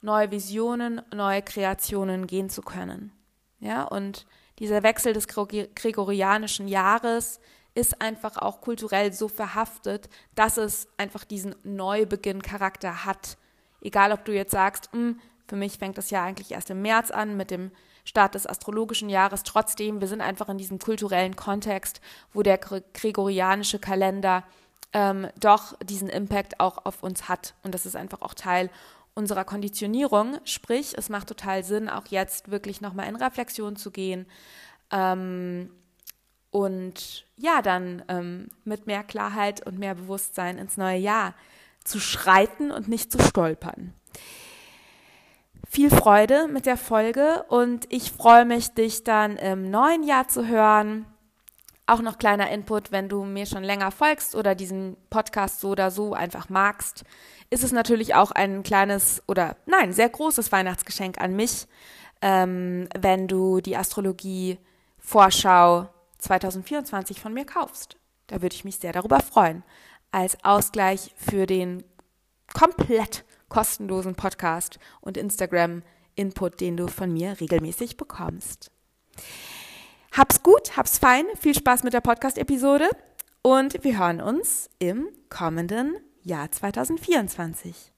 neue 0.00 0.30
Visionen, 0.30 1.00
neue 1.14 1.42
Kreationen 1.42 2.26
gehen 2.26 2.50
zu 2.50 2.62
können. 2.62 3.12
Ja, 3.60 3.84
und 3.84 4.26
dieser 4.58 4.82
Wechsel 4.82 5.12
des 5.12 5.28
gregorianischen 5.28 6.68
Jahres 6.68 7.40
ist 7.74 8.02
einfach 8.02 8.36
auch 8.36 8.60
kulturell 8.60 9.12
so 9.12 9.28
verhaftet, 9.28 10.10
dass 10.34 10.56
es 10.56 10.88
einfach 10.98 11.24
diesen 11.24 11.54
Neubeginn-Charakter 11.62 13.04
hat. 13.04 13.38
Egal, 13.80 14.12
ob 14.12 14.24
du 14.24 14.32
jetzt 14.32 14.50
sagst, 14.50 14.92
hm, 14.92 15.18
für 15.48 15.56
mich 15.56 15.78
fängt 15.78 15.96
das 15.96 16.10
Jahr 16.10 16.24
eigentlich 16.24 16.52
erst 16.52 16.70
im 16.70 16.82
März 16.82 17.10
an 17.10 17.36
mit 17.36 17.50
dem 17.50 17.70
Start 18.04 18.34
des 18.34 18.46
astrologischen 18.46 19.08
Jahres. 19.08 19.42
Trotzdem, 19.42 20.00
wir 20.00 20.08
sind 20.08 20.20
einfach 20.20 20.48
in 20.48 20.58
diesem 20.58 20.78
kulturellen 20.78 21.36
Kontext, 21.36 22.00
wo 22.32 22.42
der 22.42 22.58
gregorianische 22.58 23.78
Kalender 23.78 24.44
ähm, 24.92 25.28
doch 25.38 25.78
diesen 25.80 26.08
Impact 26.08 26.60
auch 26.60 26.84
auf 26.84 27.02
uns 27.02 27.28
hat. 27.28 27.54
Und 27.62 27.74
das 27.74 27.86
ist 27.86 27.96
einfach 27.96 28.22
auch 28.22 28.34
Teil 28.34 28.70
unserer 29.14 29.44
Konditionierung. 29.44 30.38
Sprich, 30.44 30.94
es 30.96 31.08
macht 31.08 31.28
total 31.28 31.64
Sinn, 31.64 31.88
auch 31.88 32.06
jetzt 32.06 32.50
wirklich 32.50 32.80
nochmal 32.80 33.08
in 33.08 33.16
Reflexion 33.16 33.76
zu 33.76 33.90
gehen. 33.90 34.26
Ähm, 34.90 35.70
und 36.50 37.24
ja, 37.36 37.62
dann 37.62 38.02
ähm, 38.08 38.48
mit 38.64 38.86
mehr 38.86 39.02
Klarheit 39.04 39.66
und 39.66 39.78
mehr 39.78 39.94
Bewusstsein 39.94 40.58
ins 40.58 40.76
neue 40.76 40.98
Jahr 40.98 41.34
zu 41.82 41.98
schreiten 41.98 42.70
und 42.70 42.88
nicht 42.88 43.10
zu 43.10 43.18
stolpern. 43.20 43.94
Viel 45.74 45.88
Freude 45.88 46.48
mit 46.48 46.66
der 46.66 46.76
Folge 46.76 47.46
und 47.48 47.86
ich 47.88 48.12
freue 48.12 48.44
mich, 48.44 48.74
dich 48.74 49.04
dann 49.04 49.38
im 49.38 49.70
neuen 49.70 50.02
Jahr 50.02 50.28
zu 50.28 50.46
hören. 50.46 51.06
Auch 51.86 52.02
noch 52.02 52.18
kleiner 52.18 52.50
Input, 52.50 52.92
wenn 52.92 53.08
du 53.08 53.24
mir 53.24 53.46
schon 53.46 53.64
länger 53.64 53.90
folgst 53.90 54.34
oder 54.34 54.54
diesen 54.54 54.98
Podcast 55.08 55.60
so 55.60 55.70
oder 55.70 55.90
so 55.90 56.12
einfach 56.12 56.50
magst, 56.50 57.04
ist 57.48 57.64
es 57.64 57.72
natürlich 57.72 58.14
auch 58.14 58.32
ein 58.32 58.62
kleines 58.62 59.22
oder 59.26 59.56
nein, 59.64 59.94
sehr 59.94 60.10
großes 60.10 60.52
Weihnachtsgeschenk 60.52 61.18
an 61.18 61.36
mich, 61.36 61.66
ähm, 62.20 62.86
wenn 62.94 63.26
du 63.26 63.62
die 63.62 63.78
Astrologie 63.78 64.58
Vorschau 64.98 65.88
2024 66.18 67.18
von 67.18 67.32
mir 67.32 67.46
kaufst. 67.46 67.96
Da 68.26 68.42
würde 68.42 68.54
ich 68.54 68.64
mich 68.66 68.76
sehr 68.76 68.92
darüber 68.92 69.20
freuen. 69.20 69.62
Als 70.10 70.36
Ausgleich 70.44 71.14
für 71.16 71.46
den 71.46 71.82
komplett 72.52 73.24
kostenlosen 73.52 74.14
Podcast 74.14 74.78
und 75.02 75.18
Instagram-Input, 75.18 76.58
den 76.58 76.78
du 76.78 76.88
von 76.88 77.12
mir 77.12 77.38
regelmäßig 77.38 77.98
bekommst. 77.98 78.70
Hab's 80.10 80.42
gut, 80.42 80.74
hab's 80.78 80.96
fein, 80.96 81.26
viel 81.38 81.54
Spaß 81.54 81.82
mit 81.82 81.92
der 81.92 82.00
Podcast-Episode 82.00 82.88
und 83.42 83.84
wir 83.84 83.98
hören 83.98 84.22
uns 84.22 84.70
im 84.78 85.06
kommenden 85.28 85.96
Jahr 86.22 86.50
2024. 86.50 87.92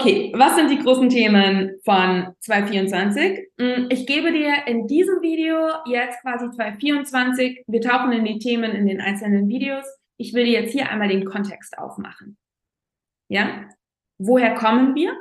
Okay, 0.00 0.32
was 0.34 0.56
sind 0.56 0.70
die 0.70 0.78
großen 0.78 1.10
Themen 1.10 1.78
von 1.84 2.34
2024? 2.40 3.48
Hm, 3.58 3.88
ich 3.90 4.06
gebe 4.06 4.32
dir 4.32 4.66
in 4.66 4.86
diesem 4.86 5.20
Video 5.20 5.68
jetzt 5.84 6.22
quasi 6.22 6.50
2024, 6.50 7.64
wir 7.66 7.80
tauchen 7.82 8.10
in 8.12 8.24
die 8.24 8.38
Themen 8.38 8.70
in 8.70 8.86
den 8.86 9.02
einzelnen 9.02 9.46
Videos. 9.48 9.84
Ich 10.16 10.32
will 10.32 10.46
dir 10.46 10.62
jetzt 10.62 10.72
hier 10.72 10.88
einmal 10.88 11.08
den 11.08 11.26
Kontext 11.26 11.76
aufmachen. 11.76 12.38
Ja? 13.28 13.68
Woher 14.16 14.54
kommen 14.54 14.94
wir? 14.94 15.14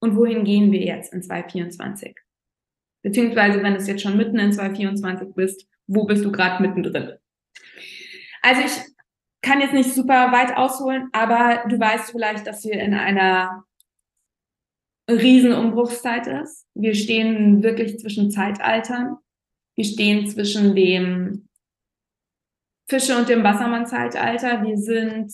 Und 0.00 0.16
wohin 0.16 0.42
gehen 0.42 0.72
wir 0.72 0.80
jetzt 0.80 1.12
in 1.12 1.22
2024? 1.22 2.16
Beziehungsweise, 3.02 3.62
wenn 3.62 3.74
du 3.74 3.80
jetzt 3.80 4.02
schon 4.02 4.16
mitten 4.16 4.40
in 4.40 4.52
2024 4.52 5.36
bist, 5.36 5.68
wo 5.86 6.04
bist 6.04 6.24
du 6.24 6.32
gerade 6.32 6.60
mittendrin? 6.60 7.12
Also 8.42 8.60
ich 8.62 8.72
kann 9.40 9.60
jetzt 9.60 9.72
nicht 9.72 9.94
super 9.94 10.32
weit 10.32 10.56
ausholen, 10.56 11.10
aber 11.12 11.62
du 11.68 11.78
weißt 11.78 12.10
vielleicht, 12.10 12.44
dass 12.44 12.64
wir 12.64 12.80
in 12.80 12.92
einer 12.92 13.64
Riesenumbruchszeit 15.08 16.26
ist. 16.26 16.66
Wir 16.74 16.94
stehen 16.94 17.62
wirklich 17.62 17.98
zwischen 17.98 18.30
Zeitaltern. 18.30 19.16
Wir 19.74 19.84
stehen 19.84 20.26
zwischen 20.28 20.74
dem 20.74 21.48
Fische- 22.88 23.16
und 23.16 23.28
dem 23.28 23.42
Wassermann-Zeitalter. 23.42 24.62
Wir 24.64 24.76
sind 24.76 25.32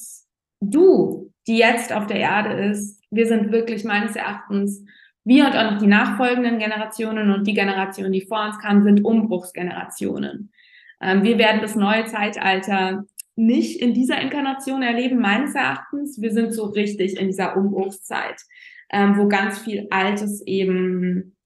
du, 0.60 1.32
die 1.46 1.58
jetzt 1.58 1.92
auf 1.92 2.06
der 2.06 2.18
Erde 2.18 2.52
ist. 2.70 3.02
Wir 3.10 3.26
sind 3.26 3.52
wirklich 3.52 3.84
meines 3.84 4.16
Erachtens, 4.16 4.84
wir 5.24 5.46
und 5.46 5.56
auch 5.56 5.70
noch 5.70 5.78
die 5.78 5.86
nachfolgenden 5.86 6.58
Generationen 6.58 7.30
und 7.30 7.46
die 7.46 7.54
Generationen, 7.54 8.12
die 8.12 8.26
vor 8.26 8.44
uns 8.44 8.58
kamen, 8.58 8.84
sind 8.84 9.04
Umbruchsgenerationen. 9.04 10.52
Ähm, 11.00 11.22
wir 11.22 11.38
werden 11.38 11.62
das 11.62 11.76
neue 11.76 12.04
Zeitalter 12.04 13.04
nicht 13.36 13.80
in 13.80 13.94
dieser 13.94 14.20
Inkarnation 14.20 14.82
erleben, 14.82 15.18
meines 15.18 15.54
Erachtens. 15.54 16.20
Wir 16.20 16.30
sind 16.30 16.52
so 16.52 16.66
richtig 16.66 17.18
in 17.18 17.28
dieser 17.28 17.56
Umbruchszeit, 17.56 18.40
ähm, 18.90 19.16
wo 19.16 19.28
ganz 19.28 19.58
viel 19.58 19.86
Altes 19.90 20.42
eben 20.46 21.36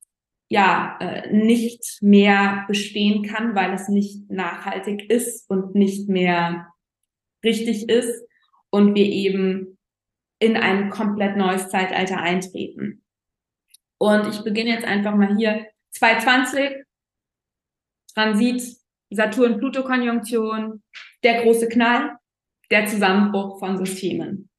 ja 0.48 0.96
äh, 1.00 1.32
nicht 1.32 1.98
mehr 2.00 2.64
bestehen 2.68 3.22
kann, 3.22 3.54
weil 3.54 3.72
es 3.74 3.88
nicht 3.88 4.30
nachhaltig 4.30 5.10
ist 5.10 5.48
und 5.50 5.74
nicht 5.74 6.08
mehr 6.08 6.72
richtig 7.44 7.88
ist 7.88 8.24
und 8.70 8.94
wir 8.94 9.06
eben 9.06 9.78
in 10.38 10.56
ein 10.56 10.90
komplett 10.90 11.36
neues 11.36 11.68
Zeitalter 11.68 12.18
eintreten. 12.18 13.04
Und 13.98 14.28
ich 14.28 14.42
beginne 14.42 14.70
jetzt 14.70 14.86
einfach 14.86 15.14
mal 15.14 15.36
hier 15.36 15.66
220 15.90 16.84
Transit 18.14 18.76
Saturn-Pluto-Konjunktion, 19.10 20.82
der 21.22 21.42
große 21.42 21.68
Knall, 21.68 22.16
der 22.70 22.86
Zusammenbruch 22.86 23.58
von 23.58 23.78
Systemen. 23.78 24.50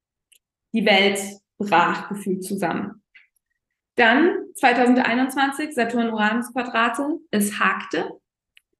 Die 0.72 0.84
Welt 0.84 1.39
brach 1.60 2.08
gefühlt 2.08 2.42
zusammen. 2.42 3.02
Dann 3.96 4.34
2021 4.54 5.74
Saturn-Uranus-Quadrate, 5.74 7.18
es 7.30 7.60
hakte. 7.60 8.10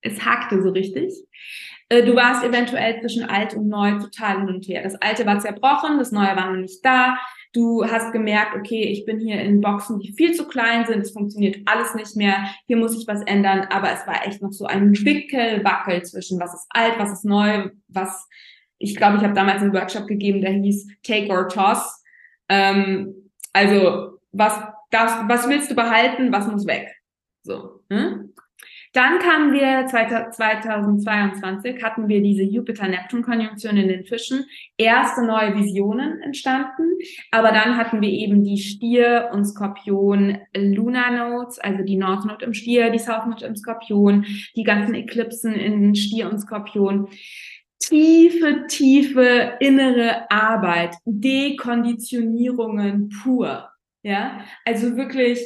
Es 0.00 0.24
hakte 0.24 0.62
so 0.62 0.70
richtig. 0.70 1.12
Äh, 1.90 2.04
du 2.04 2.16
warst 2.16 2.42
eventuell 2.42 3.00
zwischen 3.00 3.24
alt 3.24 3.54
und 3.54 3.68
neu 3.68 3.98
total 3.98 4.38
hin 4.38 4.48
und 4.48 4.66
her. 4.66 4.82
Das 4.82 4.94
alte 4.96 5.26
war 5.26 5.38
zerbrochen, 5.40 5.98
das 5.98 6.10
neue 6.10 6.34
war 6.36 6.50
noch 6.50 6.60
nicht 6.60 6.84
da. 6.84 7.18
Du 7.52 7.84
hast 7.84 8.12
gemerkt, 8.12 8.54
okay, 8.56 8.84
ich 8.84 9.04
bin 9.04 9.18
hier 9.18 9.40
in 9.40 9.60
Boxen, 9.60 9.98
die 9.98 10.12
viel 10.12 10.32
zu 10.34 10.46
klein 10.46 10.86
sind, 10.86 11.00
es 11.00 11.10
funktioniert 11.10 11.58
alles 11.66 11.94
nicht 11.96 12.14
mehr, 12.14 12.48
hier 12.68 12.76
muss 12.76 12.96
ich 12.96 13.08
was 13.08 13.22
ändern, 13.22 13.66
aber 13.70 13.92
es 13.92 14.06
war 14.06 14.24
echt 14.24 14.40
noch 14.40 14.52
so 14.52 14.66
ein 14.66 14.94
Wickelwackel 14.94 16.02
zwischen 16.04 16.38
was 16.38 16.54
ist 16.54 16.66
alt, 16.70 16.94
was 16.98 17.12
ist 17.12 17.24
neu, 17.24 17.70
was, 17.88 18.28
ich 18.78 18.94
glaube, 18.94 19.16
ich 19.16 19.24
habe 19.24 19.34
damals 19.34 19.62
einen 19.62 19.74
Workshop 19.74 20.06
gegeben, 20.06 20.40
der 20.40 20.52
hieß 20.52 20.86
Take 21.02 21.28
or 21.28 21.48
Toss. 21.48 21.99
Ähm, 22.50 23.30
also, 23.54 24.18
was, 24.32 24.60
das, 24.90 25.12
was 25.28 25.48
willst 25.48 25.70
du 25.70 25.74
behalten, 25.74 26.30
was 26.32 26.46
muss 26.48 26.66
weg? 26.66 26.88
So. 27.42 27.80
Hm? 27.90 28.34
Dann 28.92 29.20
kamen 29.20 29.52
wir 29.52 29.86
2022, 29.86 31.80
hatten 31.80 32.08
wir 32.08 32.20
diese 32.20 32.42
Jupiter-Neptun-Konjunktion 32.42 33.76
in 33.76 33.86
den 33.86 34.04
Fischen. 34.04 34.46
Erste 34.76 35.24
neue 35.24 35.54
Visionen 35.54 36.20
entstanden, 36.22 36.98
aber 37.30 37.52
dann 37.52 37.76
hatten 37.76 38.00
wir 38.00 38.08
eben 38.08 38.42
die 38.42 38.58
Stier- 38.58 39.30
und 39.32 39.44
Skorpion-Lunar-Nodes, 39.44 41.60
also 41.60 41.84
die 41.84 41.98
North-Node 41.98 42.44
im 42.44 42.52
Stier, 42.52 42.90
die 42.90 42.98
South-Node 42.98 43.46
im 43.46 43.54
Skorpion, 43.54 44.26
die 44.56 44.64
ganzen 44.64 44.96
Eklipsen 44.96 45.54
in 45.54 45.94
Stier 45.94 46.28
und 46.28 46.40
Skorpion 46.40 47.06
tiefe, 47.80 48.66
tiefe 48.68 49.56
innere 49.60 50.30
Arbeit, 50.30 50.94
Dekonditionierungen 51.04 53.08
pur. 53.08 53.68
Ja, 54.02 54.44
also 54.64 54.96
wirklich 54.96 55.40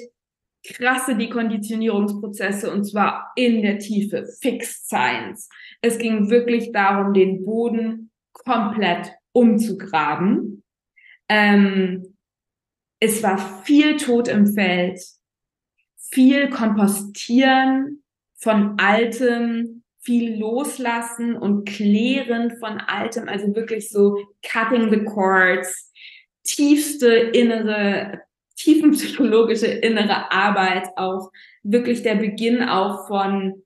krasse 0.64 1.16
Dekonditionierungsprozesse 1.16 2.73
und 2.73 2.85
zwar 2.85 3.33
in 3.37 3.62
der 3.62 3.79
Tiefe, 3.79 4.27
Fixed 4.40 4.87
Science. 4.87 5.49
Es 5.83 5.99
ging 5.99 6.31
wirklich 6.31 6.73
darum, 6.73 7.12
den 7.12 7.44
Boden 7.44 8.11
komplett 8.33 9.12
umzugraben. 9.33 10.62
Ähm, 11.29 12.16
es 13.01 13.23
war 13.23 13.62
viel 13.64 13.97
Tod 13.97 14.29
im 14.29 14.47
Feld, 14.47 15.01
viel 15.97 16.49
Kompostieren 16.49 18.03
von 18.37 18.79
Altem, 18.79 19.84
viel 20.04 20.38
Loslassen 20.38 21.36
und 21.36 21.66
Klären 21.66 22.56
von 22.58 22.80
Altem, 22.80 23.28
also 23.28 23.54
wirklich 23.54 23.90
so 23.90 24.18
Cutting 24.46 24.90
the 24.90 25.04
Cords, 25.04 25.92
tiefste 26.44 27.08
innere 27.08 28.20
tiefenpsychologische 28.56 29.66
innere 29.66 30.30
Arbeit 30.30 30.88
auch 30.96 31.30
wirklich 31.62 32.02
der 32.02 32.16
Beginn 32.16 32.62
auch 32.62 33.08
von 33.08 33.64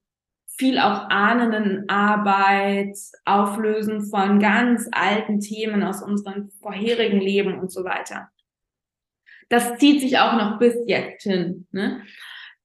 viel 0.59 0.79
auch 0.79 1.09
ahnenden 1.09 1.89
Arbeit, 1.89 2.99
Auflösen 3.25 4.05
von 4.07 4.39
ganz 4.41 4.89
alten 4.91 5.39
Themen 5.41 5.83
aus 5.85 6.03
unserem 6.03 6.51
vorherigen 6.61 7.21
Leben 7.21 7.61
und 7.61 7.71
so 7.71 7.85
weiter. 7.85 8.29
Das 9.49 9.79
zieht 9.79 10.01
sich 10.01 10.19
auch 10.19 10.33
noch 10.35 10.59
bis 10.59 10.75
jetzt 10.87 11.23
hin. 11.23 11.69
Ne? 11.71 12.03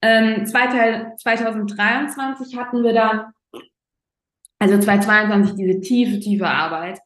Ähm, 0.01 0.47
2023 0.47 2.57
hatten 2.57 2.83
wir 2.83 2.93
dann, 2.93 3.25
also 4.63 4.79
2022 4.79 5.55
diese 5.55 5.81
tiefe, 5.81 6.19
tiefe 6.21 6.47
Arbeit. 6.47 6.99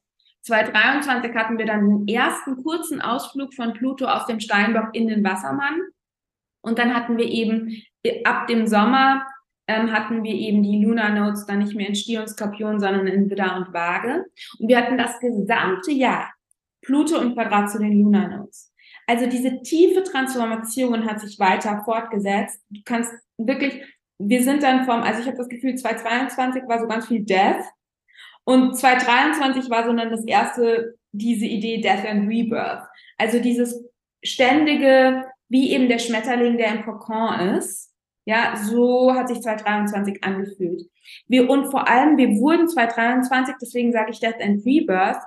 2023 0.43 1.33
hatten 1.33 1.57
wir 1.57 1.65
dann 1.65 2.05
den 2.05 2.07
ersten 2.07 2.61
kurzen 2.61 3.01
Ausflug 3.01 3.55
von 3.55 3.73
Pluto 3.73 4.05
aus 4.05 4.27
dem 4.27 4.39
Steinbock 4.39 4.89
in 4.93 5.07
den 5.07 5.23
Wassermann. 5.23 5.81
Und 6.61 6.77
dann 6.77 6.93
hatten 6.93 7.17
wir 7.17 7.25
eben 7.25 7.81
äh, 8.03 8.23
ab 8.25 8.45
dem 8.45 8.67
Sommer 8.67 9.25
ähm, 9.67 9.91
hatten 9.91 10.23
wir 10.23 10.33
eben 10.33 10.61
die 10.61 10.85
Lunar 10.85 11.09
Notes 11.09 11.47
dann 11.47 11.59
nicht 11.59 11.75
mehr 11.75 11.87
in 11.89 11.95
Stier 11.95 12.21
und 12.21 12.29
Skorpion, 12.29 12.79
sondern 12.79 13.07
in 13.07 13.27
Widder 13.27 13.57
und 13.57 13.73
Waage. 13.73 14.25
Und 14.59 14.67
wir 14.67 14.77
hatten 14.77 14.97
das 14.97 15.19
gesamte 15.19 15.91
Jahr 15.91 16.31
Pluto 16.81 17.19
im 17.19 17.33
Quadrat 17.33 17.71
zu 17.71 17.79
den 17.79 18.03
Lunar 18.03 18.27
Notes. 18.27 18.71
Also 19.07 19.25
diese 19.25 19.63
tiefe 19.63 20.03
Transformation 20.03 21.09
hat 21.09 21.21
sich 21.21 21.39
weiter 21.39 21.81
fortgesetzt. 21.83 22.61
Du 22.69 22.81
kannst 22.85 23.11
wirklich, 23.37 23.81
wir 24.19 24.43
sind 24.43 24.63
dann 24.63 24.85
vom, 24.85 25.01
also 25.01 25.21
ich 25.21 25.27
habe 25.27 25.37
das 25.37 25.49
Gefühl, 25.49 25.75
2022 25.75 26.63
war 26.67 26.79
so 26.79 26.87
ganz 26.87 27.07
viel 27.07 27.23
Death 27.23 27.63
und 28.43 28.77
2023 28.77 29.69
war 29.69 29.85
so 29.85 29.93
dann 29.93 30.09
das 30.09 30.25
erste, 30.25 30.95
diese 31.11 31.45
Idee 31.45 31.81
Death 31.81 32.05
and 32.05 32.29
Rebirth. 32.29 32.83
Also 33.17 33.39
dieses 33.39 33.83
ständige, 34.23 35.25
wie 35.49 35.71
eben 35.71 35.89
der 35.89 35.99
Schmetterling, 35.99 36.57
der 36.57 36.73
im 36.73 36.83
Kokon 36.83 37.39
ist. 37.57 37.93
Ja, 38.25 38.55
so 38.57 39.13
hat 39.13 39.29
sich 39.29 39.41
2023 39.41 40.23
angefühlt. 40.23 40.81
Wir, 41.27 41.49
und 41.49 41.71
vor 41.71 41.87
allem, 41.87 42.17
wir 42.17 42.29
wurden 42.39 42.67
2023, 42.67 43.55
deswegen 43.61 43.93
sage 43.93 44.11
ich 44.11 44.19
Death 44.19 44.41
and 44.41 44.65
Rebirth, 44.65 45.21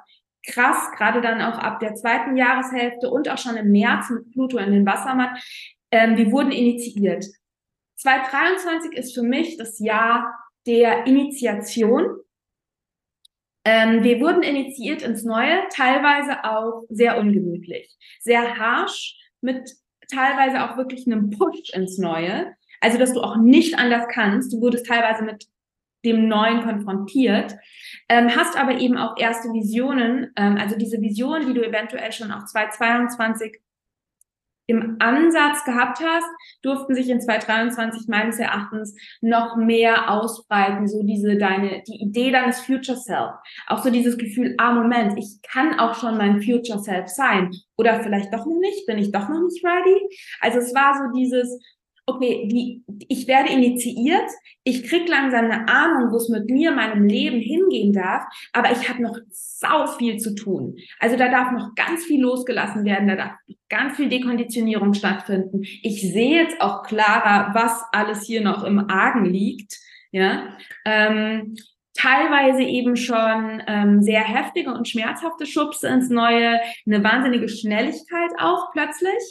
krass, 0.46 0.90
gerade 0.96 1.20
dann 1.20 1.40
auch 1.40 1.59
ab 1.59 1.81
der 1.81 1.94
zweiten 1.94 2.37
Jahreshälfte 2.37 3.11
und 3.11 3.29
auch 3.29 3.38
schon 3.38 3.57
im 3.57 3.70
März 3.70 4.11
mit 4.11 4.31
Pluto 4.33 4.59
in 4.59 4.72
den 4.72 4.87
Wassermann, 4.87 5.37
ähm, 5.90 6.16
wir 6.16 6.31
wurden 6.31 6.53
initiiert. 6.53 7.26
2023 8.01 8.93
ist 8.93 9.15
für 9.15 9.23
mich 9.23 9.57
das 9.57 9.79
Jahr 9.79 10.35
der 10.67 11.07
Initiation 11.07 12.21
ähm, 13.65 14.03
wir 14.03 14.21
wurden 14.21 14.43
initiiert 14.43 15.03
ins 15.03 15.23
Neue, 15.23 15.61
teilweise 15.75 16.45
auch 16.45 16.85
sehr 16.89 17.19
ungemütlich, 17.19 17.95
sehr 18.21 18.57
harsh, 18.57 19.17
mit 19.43 19.71
teilweise 20.11 20.65
auch 20.65 20.77
wirklich 20.77 21.07
einem 21.07 21.31
Push 21.31 21.71
ins 21.73 21.99
Neue. 21.99 22.55
Also, 22.81 22.99
dass 22.99 23.13
du 23.13 23.21
auch 23.21 23.37
nicht 23.37 23.79
anders 23.79 24.07
kannst. 24.11 24.53
Du 24.53 24.61
wurdest 24.61 24.87
teilweise 24.87 25.23
mit 25.23 25.47
dem 26.03 26.29
Neuen 26.29 26.63
konfrontiert, 26.63 27.55
ähm, 28.09 28.35
hast 28.35 28.57
aber 28.57 28.79
eben 28.79 28.97
auch 28.97 29.19
erste 29.19 29.53
Visionen, 29.53 30.33
ähm, 30.35 30.57
also 30.57 30.79
diese 30.79 30.99
Visionen, 31.03 31.47
die 31.47 31.53
du 31.53 31.63
eventuell 31.63 32.11
schon 32.11 32.33
auch 32.33 32.47
2022 32.47 33.61
im 34.71 34.97
Ansatz 34.99 35.65
gehabt 35.65 36.01
hast, 36.01 36.29
durften 36.63 36.95
sich 36.95 37.09
in 37.09 37.21
2023 37.21 38.09
meines 38.09 38.39
Erachtens 38.39 38.95
noch 39.21 39.57
mehr 39.57 40.11
ausbreiten, 40.11 40.89
so 40.89 41.03
diese 41.03 41.37
deine, 41.37 41.83
die 41.87 42.03
Idee 42.03 42.31
deines 42.31 42.61
Future 42.61 42.97
Self. 42.97 43.33
Auch 43.67 43.83
so 43.83 43.91
dieses 43.91 44.17
Gefühl, 44.17 44.55
ah, 44.59 44.73
Moment, 44.73 45.19
ich 45.19 45.41
kann 45.43 45.79
auch 45.79 45.95
schon 45.95 46.17
mein 46.17 46.43
Future 46.43 46.79
Self 46.79 47.09
sein. 47.09 47.51
Oder 47.77 48.01
vielleicht 48.03 48.33
doch 48.33 48.47
noch 48.47 48.61
nicht, 48.61 48.87
bin 48.87 48.99
ich 48.99 49.13
doch 49.13 49.29
noch 49.29 49.43
nicht 49.43 49.65
ready? 49.65 50.01
Also 50.41 50.59
es 50.59 50.75
war 50.75 50.95
so 50.95 51.19
dieses, 51.19 51.61
okay, 52.14 52.46
die, 52.46 52.83
ich 53.09 53.27
werde 53.27 53.53
initiiert, 53.53 54.29
ich 54.64 54.85
krieg 54.85 55.09
langsam 55.09 55.46
eine 55.46 55.68
Ahnung, 55.68 56.12
wo 56.12 56.16
es 56.16 56.29
mit 56.29 56.51
mir, 56.51 56.73
meinem 56.73 57.07
Leben 57.07 57.40
hingehen 57.40 57.92
darf, 57.92 58.25
aber 58.53 58.73
ich 58.73 58.88
habe 58.88 59.03
noch 59.03 59.18
sau 59.31 59.87
viel 59.87 60.18
zu 60.18 60.35
tun. 60.35 60.77
Also 60.99 61.16
da 61.16 61.29
darf 61.29 61.53
noch 61.53 61.75
ganz 61.75 62.05
viel 62.05 62.20
losgelassen 62.20 62.85
werden, 62.85 63.09
da 63.09 63.16
darf 63.16 63.33
ganz 63.68 63.96
viel 63.96 64.09
Dekonditionierung 64.09 64.94
stattfinden. 64.94 65.62
Ich 65.83 66.01
sehe 66.01 66.42
jetzt 66.42 66.61
auch 66.61 66.83
klarer, 66.83 67.55
was 67.55 67.83
alles 67.92 68.25
hier 68.25 68.42
noch 68.42 68.64
im 68.64 68.90
Argen 68.90 69.25
liegt. 69.25 69.79
Ja, 70.12 70.57
ähm, 70.85 71.55
teilweise 72.01 72.63
eben 72.63 72.97
schon 72.97 73.63
ähm, 73.67 74.03
sehr 74.03 74.23
heftige 74.23 74.73
und 74.73 74.89
schmerzhafte 74.89 75.47
Schubse 75.47 75.89
ins 75.89 76.09
Neue, 76.09 76.61
eine 76.87 77.05
wahnsinnige 77.05 77.49
Schnelligkeit 77.49 78.31
auch 78.39 78.73
plötzlich 78.73 79.23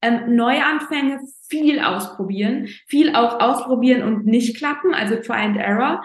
ähm, 0.00 0.34
Neuanfänge, 0.34 1.20
viel 1.48 1.80
ausprobieren, 1.80 2.68
viel 2.86 3.14
auch 3.14 3.40
ausprobieren 3.40 4.02
und 4.02 4.26
nicht 4.26 4.56
klappen, 4.56 4.94
also 4.94 5.16
Try 5.16 5.44
and 5.44 5.56
Error, 5.56 6.02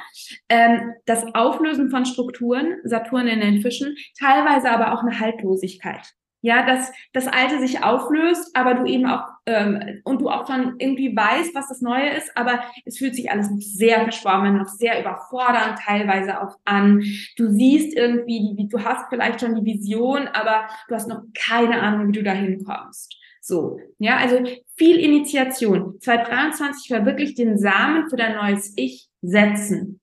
ähm, 0.49 0.93
das 1.05 1.23
Auflösen 1.33 1.89
von 1.89 2.05
Strukturen, 2.05 2.77
Saturn 2.83 3.27
in 3.27 3.39
den 3.39 3.61
Fischen, 3.61 3.95
teilweise 4.17 4.71
aber 4.71 4.93
auch 4.93 5.01
eine 5.01 5.19
Haltlosigkeit. 5.19 6.13
Ja, 6.41 6.65
dass 6.65 6.91
das 7.11 7.27
Alte 7.27 7.59
sich 7.59 7.83
auflöst, 7.83 8.55
aber 8.55 8.75
du 8.75 8.85
eben 8.85 9.05
auch 9.05 9.23
ähm, 9.49 10.01
und 10.03 10.21
du 10.21 10.29
auch 10.29 10.47
schon 10.47 10.75
irgendwie 10.77 11.15
weißt, 11.15 11.55
was 11.55 11.67
das 11.67 11.81
Neue 11.81 12.09
ist, 12.11 12.31
aber 12.35 12.61
es 12.85 12.97
fühlt 12.97 13.15
sich 13.15 13.31
alles 13.31 13.49
noch 13.49 13.61
sehr 13.61 14.01
verschwommen, 14.01 14.57
noch 14.57 14.67
sehr 14.67 14.99
überfordernd 14.99 15.79
teilweise 15.79 16.41
auch 16.41 16.57
an. 16.65 17.03
Du 17.35 17.49
siehst 17.49 17.95
irgendwie, 17.95 18.67
du 18.69 18.83
hast 18.83 19.09
vielleicht 19.09 19.41
schon 19.41 19.55
die 19.55 19.65
Vision, 19.65 20.27
aber 20.27 20.67
du 20.87 20.95
hast 20.95 21.07
noch 21.07 21.23
keine 21.33 21.81
Ahnung, 21.81 22.07
wie 22.07 22.13
du 22.13 22.23
da 22.23 22.31
hinkommst. 22.31 23.15
So, 23.41 23.79
ja, 23.97 24.17
also 24.17 24.43
viel 24.75 24.99
Initiation. 24.99 25.99
2023 25.99 26.91
war 26.91 27.05
wirklich 27.05 27.33
den 27.35 27.57
Samen 27.57 28.09
für 28.09 28.17
dein 28.17 28.35
neues 28.35 28.73
Ich 28.75 29.09
setzen. 29.21 29.99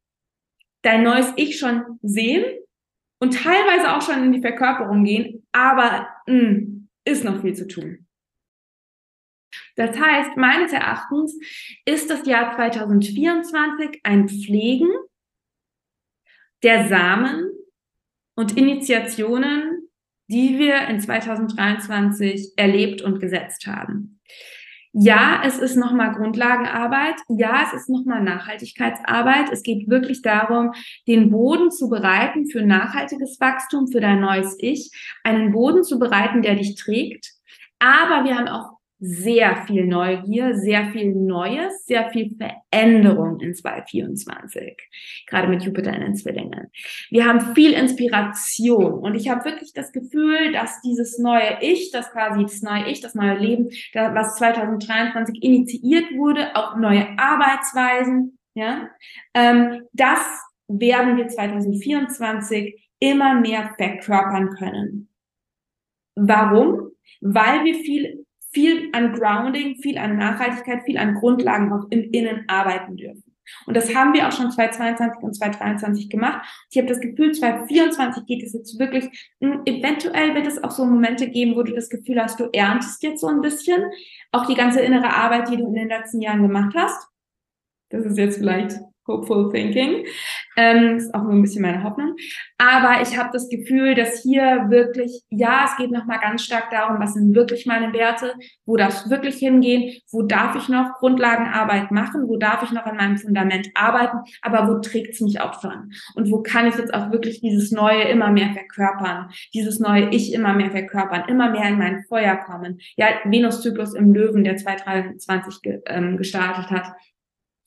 Dein 0.83 1.03
neues 1.03 1.33
Ich 1.37 1.59
schon 1.59 1.99
sehen 2.03 2.45
und 3.21 3.35
teilweise 3.35 3.95
auch 3.95 4.03
schon 4.03 4.25
in 4.25 4.33
die 4.33 4.41
Verkörperung 4.41 5.05
gehen, 5.05 5.47
aber 5.53 6.09
mh, 6.27 6.41
hm, 6.41 6.89
ist 7.05 7.25
noch 7.25 7.41
viel 7.41 7.55
zu 7.55 7.69
tun. 7.69 8.06
Das 9.77 9.99
heißt, 9.99 10.37
meines 10.37 10.73
Erachtens 10.73 11.39
ist 11.85 12.11
das 12.11 12.27
Jahr 12.27 12.55
2024 12.57 14.01
ein 14.03 14.29
Pflegen 14.29 14.89
der 16.63 16.89
Samen 16.89 17.51
und 18.35 18.57
Initiationen 18.57 19.87
die 20.29 20.59
wir 20.59 20.89
in 20.89 21.01
2023 21.01 22.53
erlebt 22.57 23.03
und 23.03 23.21
gesetzt 23.21 23.67
haben. 23.67 24.21
Ja, 24.99 25.43
es 25.45 25.59
ist 25.59 25.77
nochmal 25.77 26.13
Grundlagenarbeit. 26.13 27.17
Ja, 27.29 27.65
es 27.67 27.75
ist 27.75 27.91
nochmal 27.91 28.23
Nachhaltigkeitsarbeit. 28.23 29.53
Es 29.53 29.63
geht 29.63 29.91
wirklich 29.91 30.23
darum, 30.23 30.73
den 31.07 31.31
Boden 31.31 31.71
zu 31.71 31.91
bereiten 31.91 32.49
für 32.49 32.63
nachhaltiges 32.63 33.39
Wachstum, 33.39 33.89
für 33.89 34.01
dein 34.01 34.21
neues 34.21 34.57
Ich, 34.59 34.91
einen 35.23 35.53
Boden 35.53 35.85
zu 35.85 35.99
bereiten, 35.99 36.41
der 36.41 36.55
dich 36.55 36.77
trägt. 36.77 37.33
Aber 37.79 38.25
wir 38.25 38.37
haben 38.37 38.49
auch 38.49 38.76
sehr 38.99 39.57
viel 39.67 39.87
Neugier, 39.87 40.55
sehr 40.55 40.87
viel 40.87 41.15
Neues, 41.15 41.85
sehr 41.85 42.09
viel 42.11 42.35
Veränderung 42.37 43.41
in 43.41 43.55
2024, 43.55 44.77
gerade 45.27 45.49
mit 45.49 45.63
Jupiter 45.63 45.93
in 45.93 46.01
den 46.01 46.15
Zwillingen. 46.15 46.71
Wir 47.11 47.27
haben 47.27 47.55
viel 47.55 47.73
Inspiration 47.73 48.95
und 48.95 49.15
ich 49.15 49.29
habe 49.29 49.45
wirklich 49.45 49.73
das 49.75 49.93
Gefühl, 49.93 50.53
dass 50.53 50.81
dieses 50.81 51.19
neue 51.19 51.59
Ich, 51.61 51.91
das 51.91 52.11
quasi 52.11 52.43
das 52.43 52.63
neue 52.63 52.89
Ich, 52.89 53.01
das 53.01 53.15
neue 53.15 53.39
Leben, 53.39 53.69
was 53.93 54.37
2023 54.37 55.43
initiiert 55.43 56.13
wurde, 56.17 56.57
auch 56.57 56.77
neue 56.77 57.07
Arbeitsweisen, 57.19 58.39
ja, 58.55 58.89
ähm, 59.35 59.83
das 59.93 60.21
werden 60.69 61.19
wir 61.19 61.29
2024 61.29 62.89
immer 62.99 63.39
mehr 63.41 63.75
verkörpern 63.77 64.51
können. 64.51 65.11
Warum? 66.15 66.93
Weil 67.21 67.65
wir 67.65 67.75
viel 67.75 68.26
viel 68.57 68.89
an 68.93 69.13
Grounding, 69.13 69.77
viel 69.83 69.99
an 69.99 70.17
Nachhaltigkeit, 70.17 70.83
viel 70.85 70.97
an 70.97 71.15
Grundlagen 71.15 71.71
auch 71.75 71.85
im 71.91 72.11
Innen 72.11 72.45
arbeiten 72.49 72.97
dürfen. 72.97 73.23
Und 73.67 73.77
das 73.77 73.95
haben 73.95 74.15
wir 74.15 74.27
auch 74.27 74.33
schon 74.33 74.51
2022 74.51 75.23
und 75.23 75.35
2023 75.35 76.09
gemacht. 76.09 76.41
Ich 76.71 76.79
habe 76.79 76.89
das 76.89 77.01
Gefühl, 77.01 77.33
2024 77.33 78.25
geht 78.25 78.43
es 78.43 78.55
jetzt 78.55 78.79
wirklich, 78.79 79.05
hm, 79.43 79.61
eventuell 79.67 80.35
wird 80.35 80.47
es 80.47 80.65
auch 80.65 80.71
so 80.71 80.87
Momente 80.87 81.29
geben, 81.29 81.55
wo 81.55 81.63
du 81.63 81.75
das 81.75 81.91
Gefühl 81.91 82.21
hast, 82.21 82.41
du 82.41 82.49
erntest 82.51 83.03
jetzt 83.03 83.21
so 83.21 83.27
ein 83.29 83.43
bisschen 83.43 83.85
auch 84.33 84.47
die 84.47 84.55
ganze 84.55 84.81
innere 84.81 85.15
Arbeit, 85.15 85.51
die 85.51 85.59
du 85.59 85.67
in 85.67 85.75
den 85.75 85.89
letzten 85.89 86.23
Jahren 86.23 86.43
gemacht 86.43 86.75
hast. 86.75 87.09
Das 87.91 88.07
ist 88.07 88.17
jetzt 88.17 88.39
vielleicht 88.39 88.81
hopeful 89.07 89.51
thinking. 89.51 90.07
Ähm, 90.57 90.97
ist 90.97 91.15
auch 91.15 91.23
nur 91.23 91.33
ein 91.33 91.43
bisschen 91.43 91.63
meine 91.63 91.83
Hoffnung. 91.83 92.15
Aber 92.59 93.03
ich 93.03 93.19
habe 93.19 93.31
das 93.33 93.49
Gefühl, 93.49 93.95
dass 93.95 94.23
hier 94.23 94.67
wirklich, 94.69 95.23
ja, 95.29 95.65
es 95.67 95.77
geht 95.77 95.91
nochmal 95.91 96.19
ganz 96.21 96.43
stark 96.43 96.71
darum, 96.71 96.99
was 96.99 97.15
sind 97.15 97.35
wirklich 97.35 97.67
meine 97.67 97.93
Werte, 97.93 98.35
wo 98.65 98.77
darf 98.77 99.05
es 99.05 99.11
wirklich 99.11 99.37
hingehen, 99.37 100.01
wo 100.11 100.23
darf 100.23 100.57
ich 100.57 100.69
noch 100.69 100.95
Grundlagenarbeit 100.95 101.91
machen, 101.91 102.29
wo 102.29 102.37
darf 102.37 102.63
ich 102.63 102.73
noch 102.73 102.87
an 102.87 102.97
meinem 102.97 103.19
Fundament 103.19 103.69
arbeiten, 103.75 104.19
aber 104.43 104.69
wo 104.69 104.81
trägt 104.81 105.15
es 105.15 105.21
mich 105.21 105.41
auch 105.41 105.61
schon? 105.61 105.93
Und 106.15 106.31
wo 106.31 106.43
kann 106.43 106.67
ich 106.67 106.77
jetzt 106.77 106.95
auch 106.95 107.13
wirklich 107.13 107.41
dieses 107.41 107.71
Neue 107.71 108.05
immer 108.05 108.31
mehr 108.31 108.53
verkörpern, 108.53 109.31
dieses 109.53 109.79
neue 109.79 110.11
Ich 110.11 110.33
immer 110.33 110.55
mehr 110.55 110.71
verkörpern, 110.71 111.29
immer 111.29 111.51
mehr 111.51 111.69
in 111.69 111.79
mein 111.79 112.05
Feuer 112.09 112.37
kommen. 112.37 112.79
Ja, 112.97 113.09
Venus-Zyklus 113.25 113.95
im 113.95 114.13
Löwen, 114.13 114.45
der 114.45 114.57
2023 114.57 115.63
ge, 115.63 115.81
ähm, 115.87 116.17
gestartet 116.17 116.71
hat, 116.71 116.93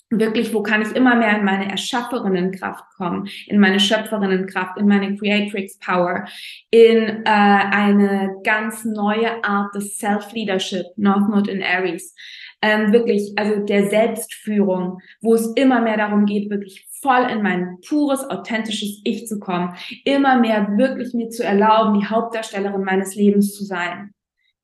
wirklich, 0.10 0.54
wo 0.54 0.64
kann 0.64 0.82
ich 0.82 0.96
immer 0.96 1.16
mehr 1.16 1.38
in 1.38 1.46
meine 1.46 1.70
Erschafferinnenkraft 1.70 2.84
kommen, 2.98 3.28
in 3.48 3.60
meine 3.60 3.80
Schöpferinnenkraft, 3.80 4.78
in 4.78 4.88
meine 4.88 5.16
Creatrix 5.16 5.78
Power, 5.80 6.26
in 6.72 7.24
äh, 7.26 7.30
eine 7.30 8.36
ganz 8.44 8.86
neue 8.86 9.44
Art 9.44 9.74
des 9.76 9.98
Self-Leadership, 9.98 10.86
North 10.96 11.30
Node 11.30 11.52
in 11.52 11.64
Aries. 11.64 12.16
Ähm, 12.62 12.92
wirklich, 12.92 13.34
also 13.38 13.64
der 13.64 13.90
Selbstführung, 13.90 15.00
wo 15.22 15.34
es 15.34 15.48
immer 15.56 15.80
mehr 15.80 15.96
darum 15.96 16.26
geht, 16.26 16.50
wirklich 16.50 16.86
voll 17.02 17.30
in 17.32 17.42
mein 17.42 17.78
pures, 17.88 18.30
authentisches 18.30 19.00
Ich 19.06 19.28
zu 19.28 19.40
kommen, 19.40 19.76
immer 20.04 20.38
mehr 20.38 20.68
wirklich 20.78 21.14
mir 21.14 21.30
zu 21.30 21.44
erlauben, 21.44 21.98
die 22.00 22.06
Hauptdarstellerin 22.06 22.84
meines 22.84 23.16
Lebens 23.16 23.56
zu 23.56 23.64
sein. 23.64 24.14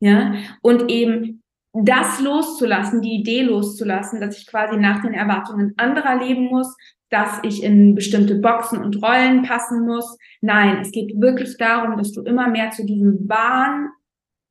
Ja, 0.01 0.34
und 0.62 0.91
eben 0.91 1.41
das 1.83 2.21
loszulassen, 2.21 3.01
die 3.01 3.15
Idee 3.15 3.43
loszulassen, 3.43 4.21
dass 4.21 4.38
ich 4.38 4.47
quasi 4.47 4.77
nach 4.77 5.01
den 5.01 5.13
Erwartungen 5.13 5.73
anderer 5.77 6.23
leben 6.23 6.45
muss, 6.45 6.75
dass 7.09 7.39
ich 7.43 7.63
in 7.63 7.95
bestimmte 7.95 8.35
Boxen 8.35 8.81
und 8.81 9.01
Rollen 9.03 9.43
passen 9.43 9.85
muss. 9.85 10.17
Nein, 10.41 10.79
es 10.81 10.91
geht 10.91 11.19
wirklich 11.19 11.57
darum, 11.57 11.97
dass 11.97 12.11
du 12.13 12.21
immer 12.21 12.47
mehr 12.47 12.71
zu 12.71 12.85
diesem 12.85 13.27
wahren, 13.27 13.89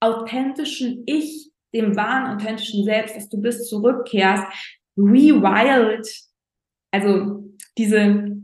authentischen 0.00 1.02
Ich, 1.06 1.50
dem 1.72 1.96
wahren, 1.96 2.36
authentischen 2.36 2.84
Selbst, 2.84 3.16
dass 3.16 3.28
du 3.28 3.40
bist, 3.40 3.68
zurückkehrst, 3.68 4.44
rewild, 4.96 6.08
also 6.92 7.44
diese 7.76 8.36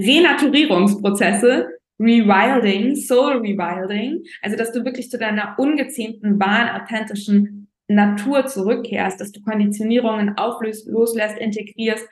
Renaturierungsprozesse, 0.00 1.68
Rewilding, 2.00 2.96
Soul 2.96 3.42
Rewilding, 3.42 4.24
also 4.40 4.56
dass 4.56 4.72
du 4.72 4.84
wirklich 4.86 5.10
zu 5.10 5.18
deiner 5.18 5.54
ungezähmten, 5.58 6.40
wahren, 6.40 6.80
authentischen 6.80 7.59
Natur 7.90 8.46
zurückkehrst, 8.46 9.20
dass 9.20 9.32
du 9.32 9.40
Konditionierungen 9.42 10.38
auflöst, 10.38 10.88
loslässt, 10.88 11.38
integrierst, 11.38 12.08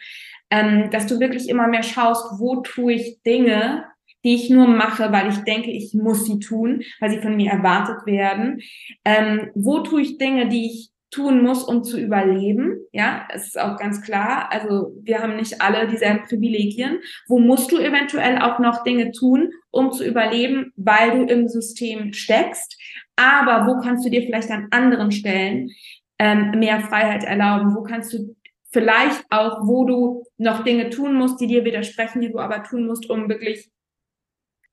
ähm, 0.50 0.90
dass 0.90 1.06
du 1.06 1.20
wirklich 1.20 1.48
immer 1.48 1.68
mehr 1.68 1.82
schaust, 1.82 2.40
wo 2.40 2.62
tue 2.62 2.94
ich 2.94 3.22
Dinge, 3.22 3.84
die 4.24 4.34
ich 4.34 4.50
nur 4.50 4.66
mache, 4.66 5.12
weil 5.12 5.28
ich 5.28 5.38
denke, 5.44 5.70
ich 5.70 5.94
muss 5.94 6.24
sie 6.24 6.40
tun, 6.40 6.82
weil 7.00 7.10
sie 7.10 7.20
von 7.20 7.36
mir 7.36 7.52
erwartet 7.52 8.06
werden. 8.06 8.60
Ähm, 9.04 9.50
wo 9.54 9.80
tue 9.80 10.02
ich 10.02 10.18
Dinge, 10.18 10.48
die 10.48 10.66
ich 10.66 10.90
tun 11.10 11.42
muss, 11.42 11.64
um 11.64 11.84
zu 11.84 11.98
überleben. 11.98 12.80
Ja, 12.92 13.26
es 13.32 13.46
ist 13.46 13.60
auch 13.60 13.78
ganz 13.78 14.02
klar. 14.02 14.50
Also 14.50 14.92
wir 15.02 15.20
haben 15.20 15.36
nicht 15.36 15.62
alle 15.62 15.86
dieselben 15.86 16.24
Privilegien. 16.24 16.98
Wo 17.28 17.38
musst 17.38 17.72
du 17.72 17.78
eventuell 17.78 18.38
auch 18.42 18.58
noch 18.58 18.82
Dinge 18.82 19.12
tun, 19.12 19.52
um 19.78 19.92
zu 19.92 20.04
überleben, 20.04 20.72
weil 20.76 21.12
du 21.12 21.32
im 21.32 21.48
System 21.48 22.12
steckst? 22.12 22.76
Aber 23.16 23.66
wo 23.66 23.80
kannst 23.80 24.04
du 24.04 24.10
dir 24.10 24.22
vielleicht 24.22 24.50
an 24.50 24.68
anderen 24.70 25.10
Stellen 25.12 25.70
ähm, 26.18 26.52
mehr 26.58 26.80
Freiheit 26.80 27.24
erlauben? 27.24 27.74
Wo 27.74 27.82
kannst 27.82 28.12
du 28.12 28.36
vielleicht 28.70 29.24
auch, 29.30 29.66
wo 29.66 29.84
du 29.84 30.24
noch 30.36 30.64
Dinge 30.64 30.90
tun 30.90 31.14
musst, 31.14 31.40
die 31.40 31.46
dir 31.46 31.64
widersprechen, 31.64 32.20
die 32.20 32.30
du 32.30 32.38
aber 32.38 32.62
tun 32.62 32.86
musst, 32.86 33.08
um 33.08 33.28
wirklich 33.28 33.70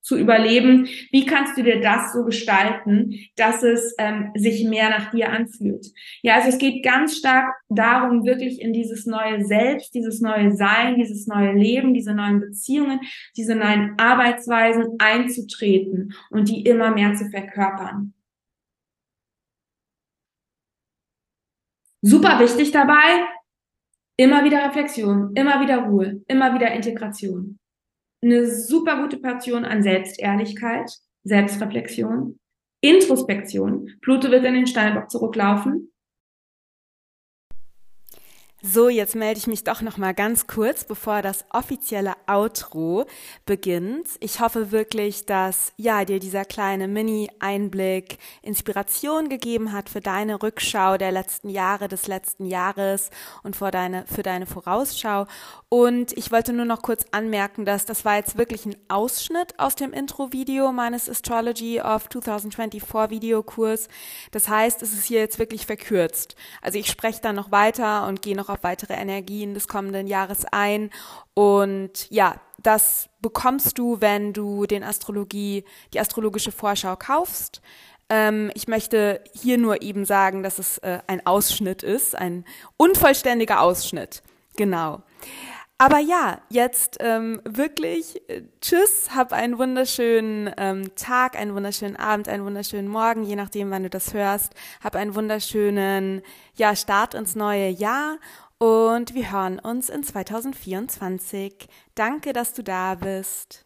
zu 0.05 0.17
überleben. 0.17 0.87
Wie 1.11 1.25
kannst 1.25 1.57
du 1.57 1.63
dir 1.63 1.81
das 1.81 2.13
so 2.13 2.23
gestalten, 2.23 3.15
dass 3.35 3.63
es 3.63 3.95
ähm, 3.97 4.31
sich 4.35 4.63
mehr 4.63 4.89
nach 4.89 5.09
dir 5.09 5.31
anfühlt? 5.31 5.87
Ja, 6.21 6.35
also 6.35 6.49
es 6.49 6.59
geht 6.59 6.85
ganz 6.85 7.17
stark 7.17 7.51
darum, 7.69 8.23
wirklich 8.23 8.61
in 8.61 8.71
dieses 8.71 9.07
neue 9.07 9.43
Selbst, 9.43 9.95
dieses 9.95 10.21
neue 10.21 10.55
Sein, 10.55 10.95
dieses 10.95 11.25
neue 11.25 11.53
Leben, 11.53 11.95
diese 11.95 12.13
neuen 12.13 12.39
Beziehungen, 12.39 12.99
diese 13.35 13.55
neuen 13.55 13.95
Arbeitsweisen 13.97 14.95
einzutreten 14.99 16.13
und 16.29 16.49
die 16.49 16.61
immer 16.61 16.91
mehr 16.91 17.15
zu 17.15 17.27
verkörpern. 17.31 18.13
Super 22.03 22.39
wichtig 22.39 22.71
dabei, 22.71 23.25
immer 24.17 24.43
wieder 24.43 24.67
Reflexion, 24.67 25.31
immer 25.33 25.61
wieder 25.61 25.79
Ruhe, 25.79 26.21
immer 26.27 26.53
wieder 26.53 26.71
Integration 26.73 27.57
eine 28.25 28.49
super 28.49 29.01
gute 29.01 29.17
Portion 29.17 29.65
an 29.65 29.83
Selbstehrlichkeit, 29.83 30.91
Selbstreflexion, 31.23 32.39
Introspektion. 32.81 33.91
Pluto 34.01 34.29
wird 34.31 34.45
in 34.45 34.55
den 34.55 34.67
Steinbock 34.67 35.09
zurücklaufen. 35.09 35.91
So, 38.61 38.89
jetzt 38.89 39.15
melde 39.15 39.37
ich 39.37 39.47
mich 39.47 39.63
doch 39.63 39.81
noch 39.81 39.97
mal 39.97 40.13
ganz 40.13 40.47
kurz, 40.47 40.85
bevor 40.85 41.21
das 41.21 41.45
offizielle 41.51 42.13
Outro 42.25 43.05
beginnt. 43.45 44.07
Ich 44.21 44.39
hoffe 44.39 44.71
wirklich, 44.71 45.25
dass 45.25 45.73
ja 45.77 46.03
dir 46.03 46.19
dieser 46.19 46.45
kleine 46.45 46.87
Mini-Einblick 46.87 48.17
Inspiration 48.41 49.29
gegeben 49.29 49.71
hat 49.71 49.89
für 49.89 49.99
deine 49.99 50.41
Rückschau 50.41 50.97
der 50.97 51.11
letzten 51.11 51.49
Jahre, 51.49 51.87
des 51.89 52.07
letzten 52.07 52.45
Jahres 52.45 53.11
und 53.43 53.55
für 53.55 53.69
deine 53.69 54.05
für 54.07 54.23
deine 54.23 54.47
Vorausschau. 54.47 55.27
Und 55.69 56.17
ich 56.17 56.31
wollte 56.31 56.53
nur 56.53 56.65
noch 56.65 56.81
kurz 56.81 57.05
anmerken, 57.11 57.65
dass 57.65 57.85
das 57.85 58.03
war 58.03 58.15
jetzt 58.15 58.37
wirklich 58.37 58.65
ein 58.65 58.77
Ausschnitt 58.87 59.59
aus 59.59 59.75
dem 59.75 59.93
Intro-Video 59.93 60.71
meines 60.71 61.09
Astrology 61.09 61.81
of 61.81 62.09
2024 62.09 62.81
Videokurs. 63.11 63.89
Das 64.31 64.47
heißt, 64.47 64.81
es 64.81 64.93
ist 64.93 65.05
hier 65.05 65.19
jetzt 65.19 65.37
wirklich 65.37 65.65
verkürzt. 65.65 66.35
Also 66.61 66.79
ich 66.79 66.87
spreche 66.87 67.21
dann 67.21 67.35
noch 67.35 67.51
weiter 67.51 68.07
und 68.07 68.21
gehe 68.21 68.35
noch 68.35 68.54
auf 68.55 68.63
weitere 68.63 68.93
Energien 68.93 69.53
des 69.53 69.67
kommenden 69.67 70.07
Jahres 70.07 70.45
ein. 70.51 70.89
Und 71.33 72.09
ja, 72.09 72.41
das 72.57 73.09
bekommst 73.21 73.77
du, 73.77 74.01
wenn 74.01 74.33
du 74.33 74.65
den 74.65 74.83
Astrologie, 74.83 75.63
die 75.93 75.99
astrologische 75.99 76.51
Vorschau 76.51 76.95
kaufst. 76.95 77.61
Ähm, 78.09 78.51
ich 78.55 78.67
möchte 78.67 79.21
hier 79.33 79.57
nur 79.57 79.81
eben 79.81 80.05
sagen, 80.05 80.43
dass 80.43 80.59
es 80.59 80.77
äh, 80.79 80.99
ein 81.07 81.25
Ausschnitt 81.25 81.83
ist, 81.83 82.15
ein 82.15 82.45
unvollständiger 82.77 83.61
Ausschnitt. 83.61 84.23
Genau. 84.57 85.01
Aber 85.77 85.99
ja, 85.99 86.39
jetzt 86.49 86.97
ähm, 87.01 87.41
wirklich 87.43 88.21
äh, 88.29 88.43
tschüss, 88.61 89.09
hab 89.13 89.33
einen 89.33 89.57
wunderschönen 89.57 90.49
ähm, 90.55 90.95
Tag, 90.95 91.37
einen 91.37 91.53
wunderschönen 91.53 91.97
Abend, 91.97 92.29
einen 92.29 92.45
wunderschönen 92.45 92.87
Morgen, 92.87 93.23
je 93.23 93.35
nachdem, 93.35 93.71
wann 93.71 93.83
du 93.83 93.89
das 93.89 94.13
hörst. 94.13 94.53
Hab 94.81 94.95
einen 94.95 95.15
wunderschönen 95.15 96.21
ja, 96.55 96.77
Start 96.77 97.13
ins 97.13 97.35
neue 97.35 97.67
Jahr 97.67 98.17
und 98.59 99.13
wir 99.13 99.31
hören 99.31 99.59
uns 99.59 99.89
in 99.89 100.03
2024. 100.03 101.67
Danke, 101.95 102.33
dass 102.33 102.53
du 102.53 102.63
da 102.63 102.95
bist. 102.95 103.65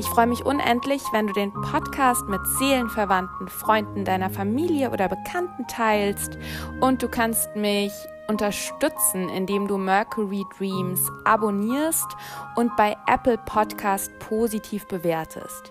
Ich 0.00 0.08
freue 0.08 0.26
mich 0.26 0.46
unendlich, 0.46 1.02
wenn 1.12 1.26
du 1.26 1.34
den 1.34 1.52
Podcast 1.52 2.26
mit 2.26 2.40
Seelenverwandten, 2.58 3.48
Freunden 3.48 4.06
deiner 4.06 4.30
Familie 4.30 4.92
oder 4.92 5.10
Bekannten 5.10 5.66
teilst 5.66 6.38
und 6.80 7.02
du 7.02 7.08
kannst 7.08 7.54
mich 7.54 7.92
unterstützen, 8.26 9.28
indem 9.28 9.68
du 9.68 9.76
Mercury 9.76 10.46
Dreams 10.56 11.06
abonnierst 11.26 12.16
und 12.56 12.74
bei 12.76 12.96
Apple 13.06 13.36
Podcast 13.44 14.10
positiv 14.20 14.86
bewertest. 14.86 15.70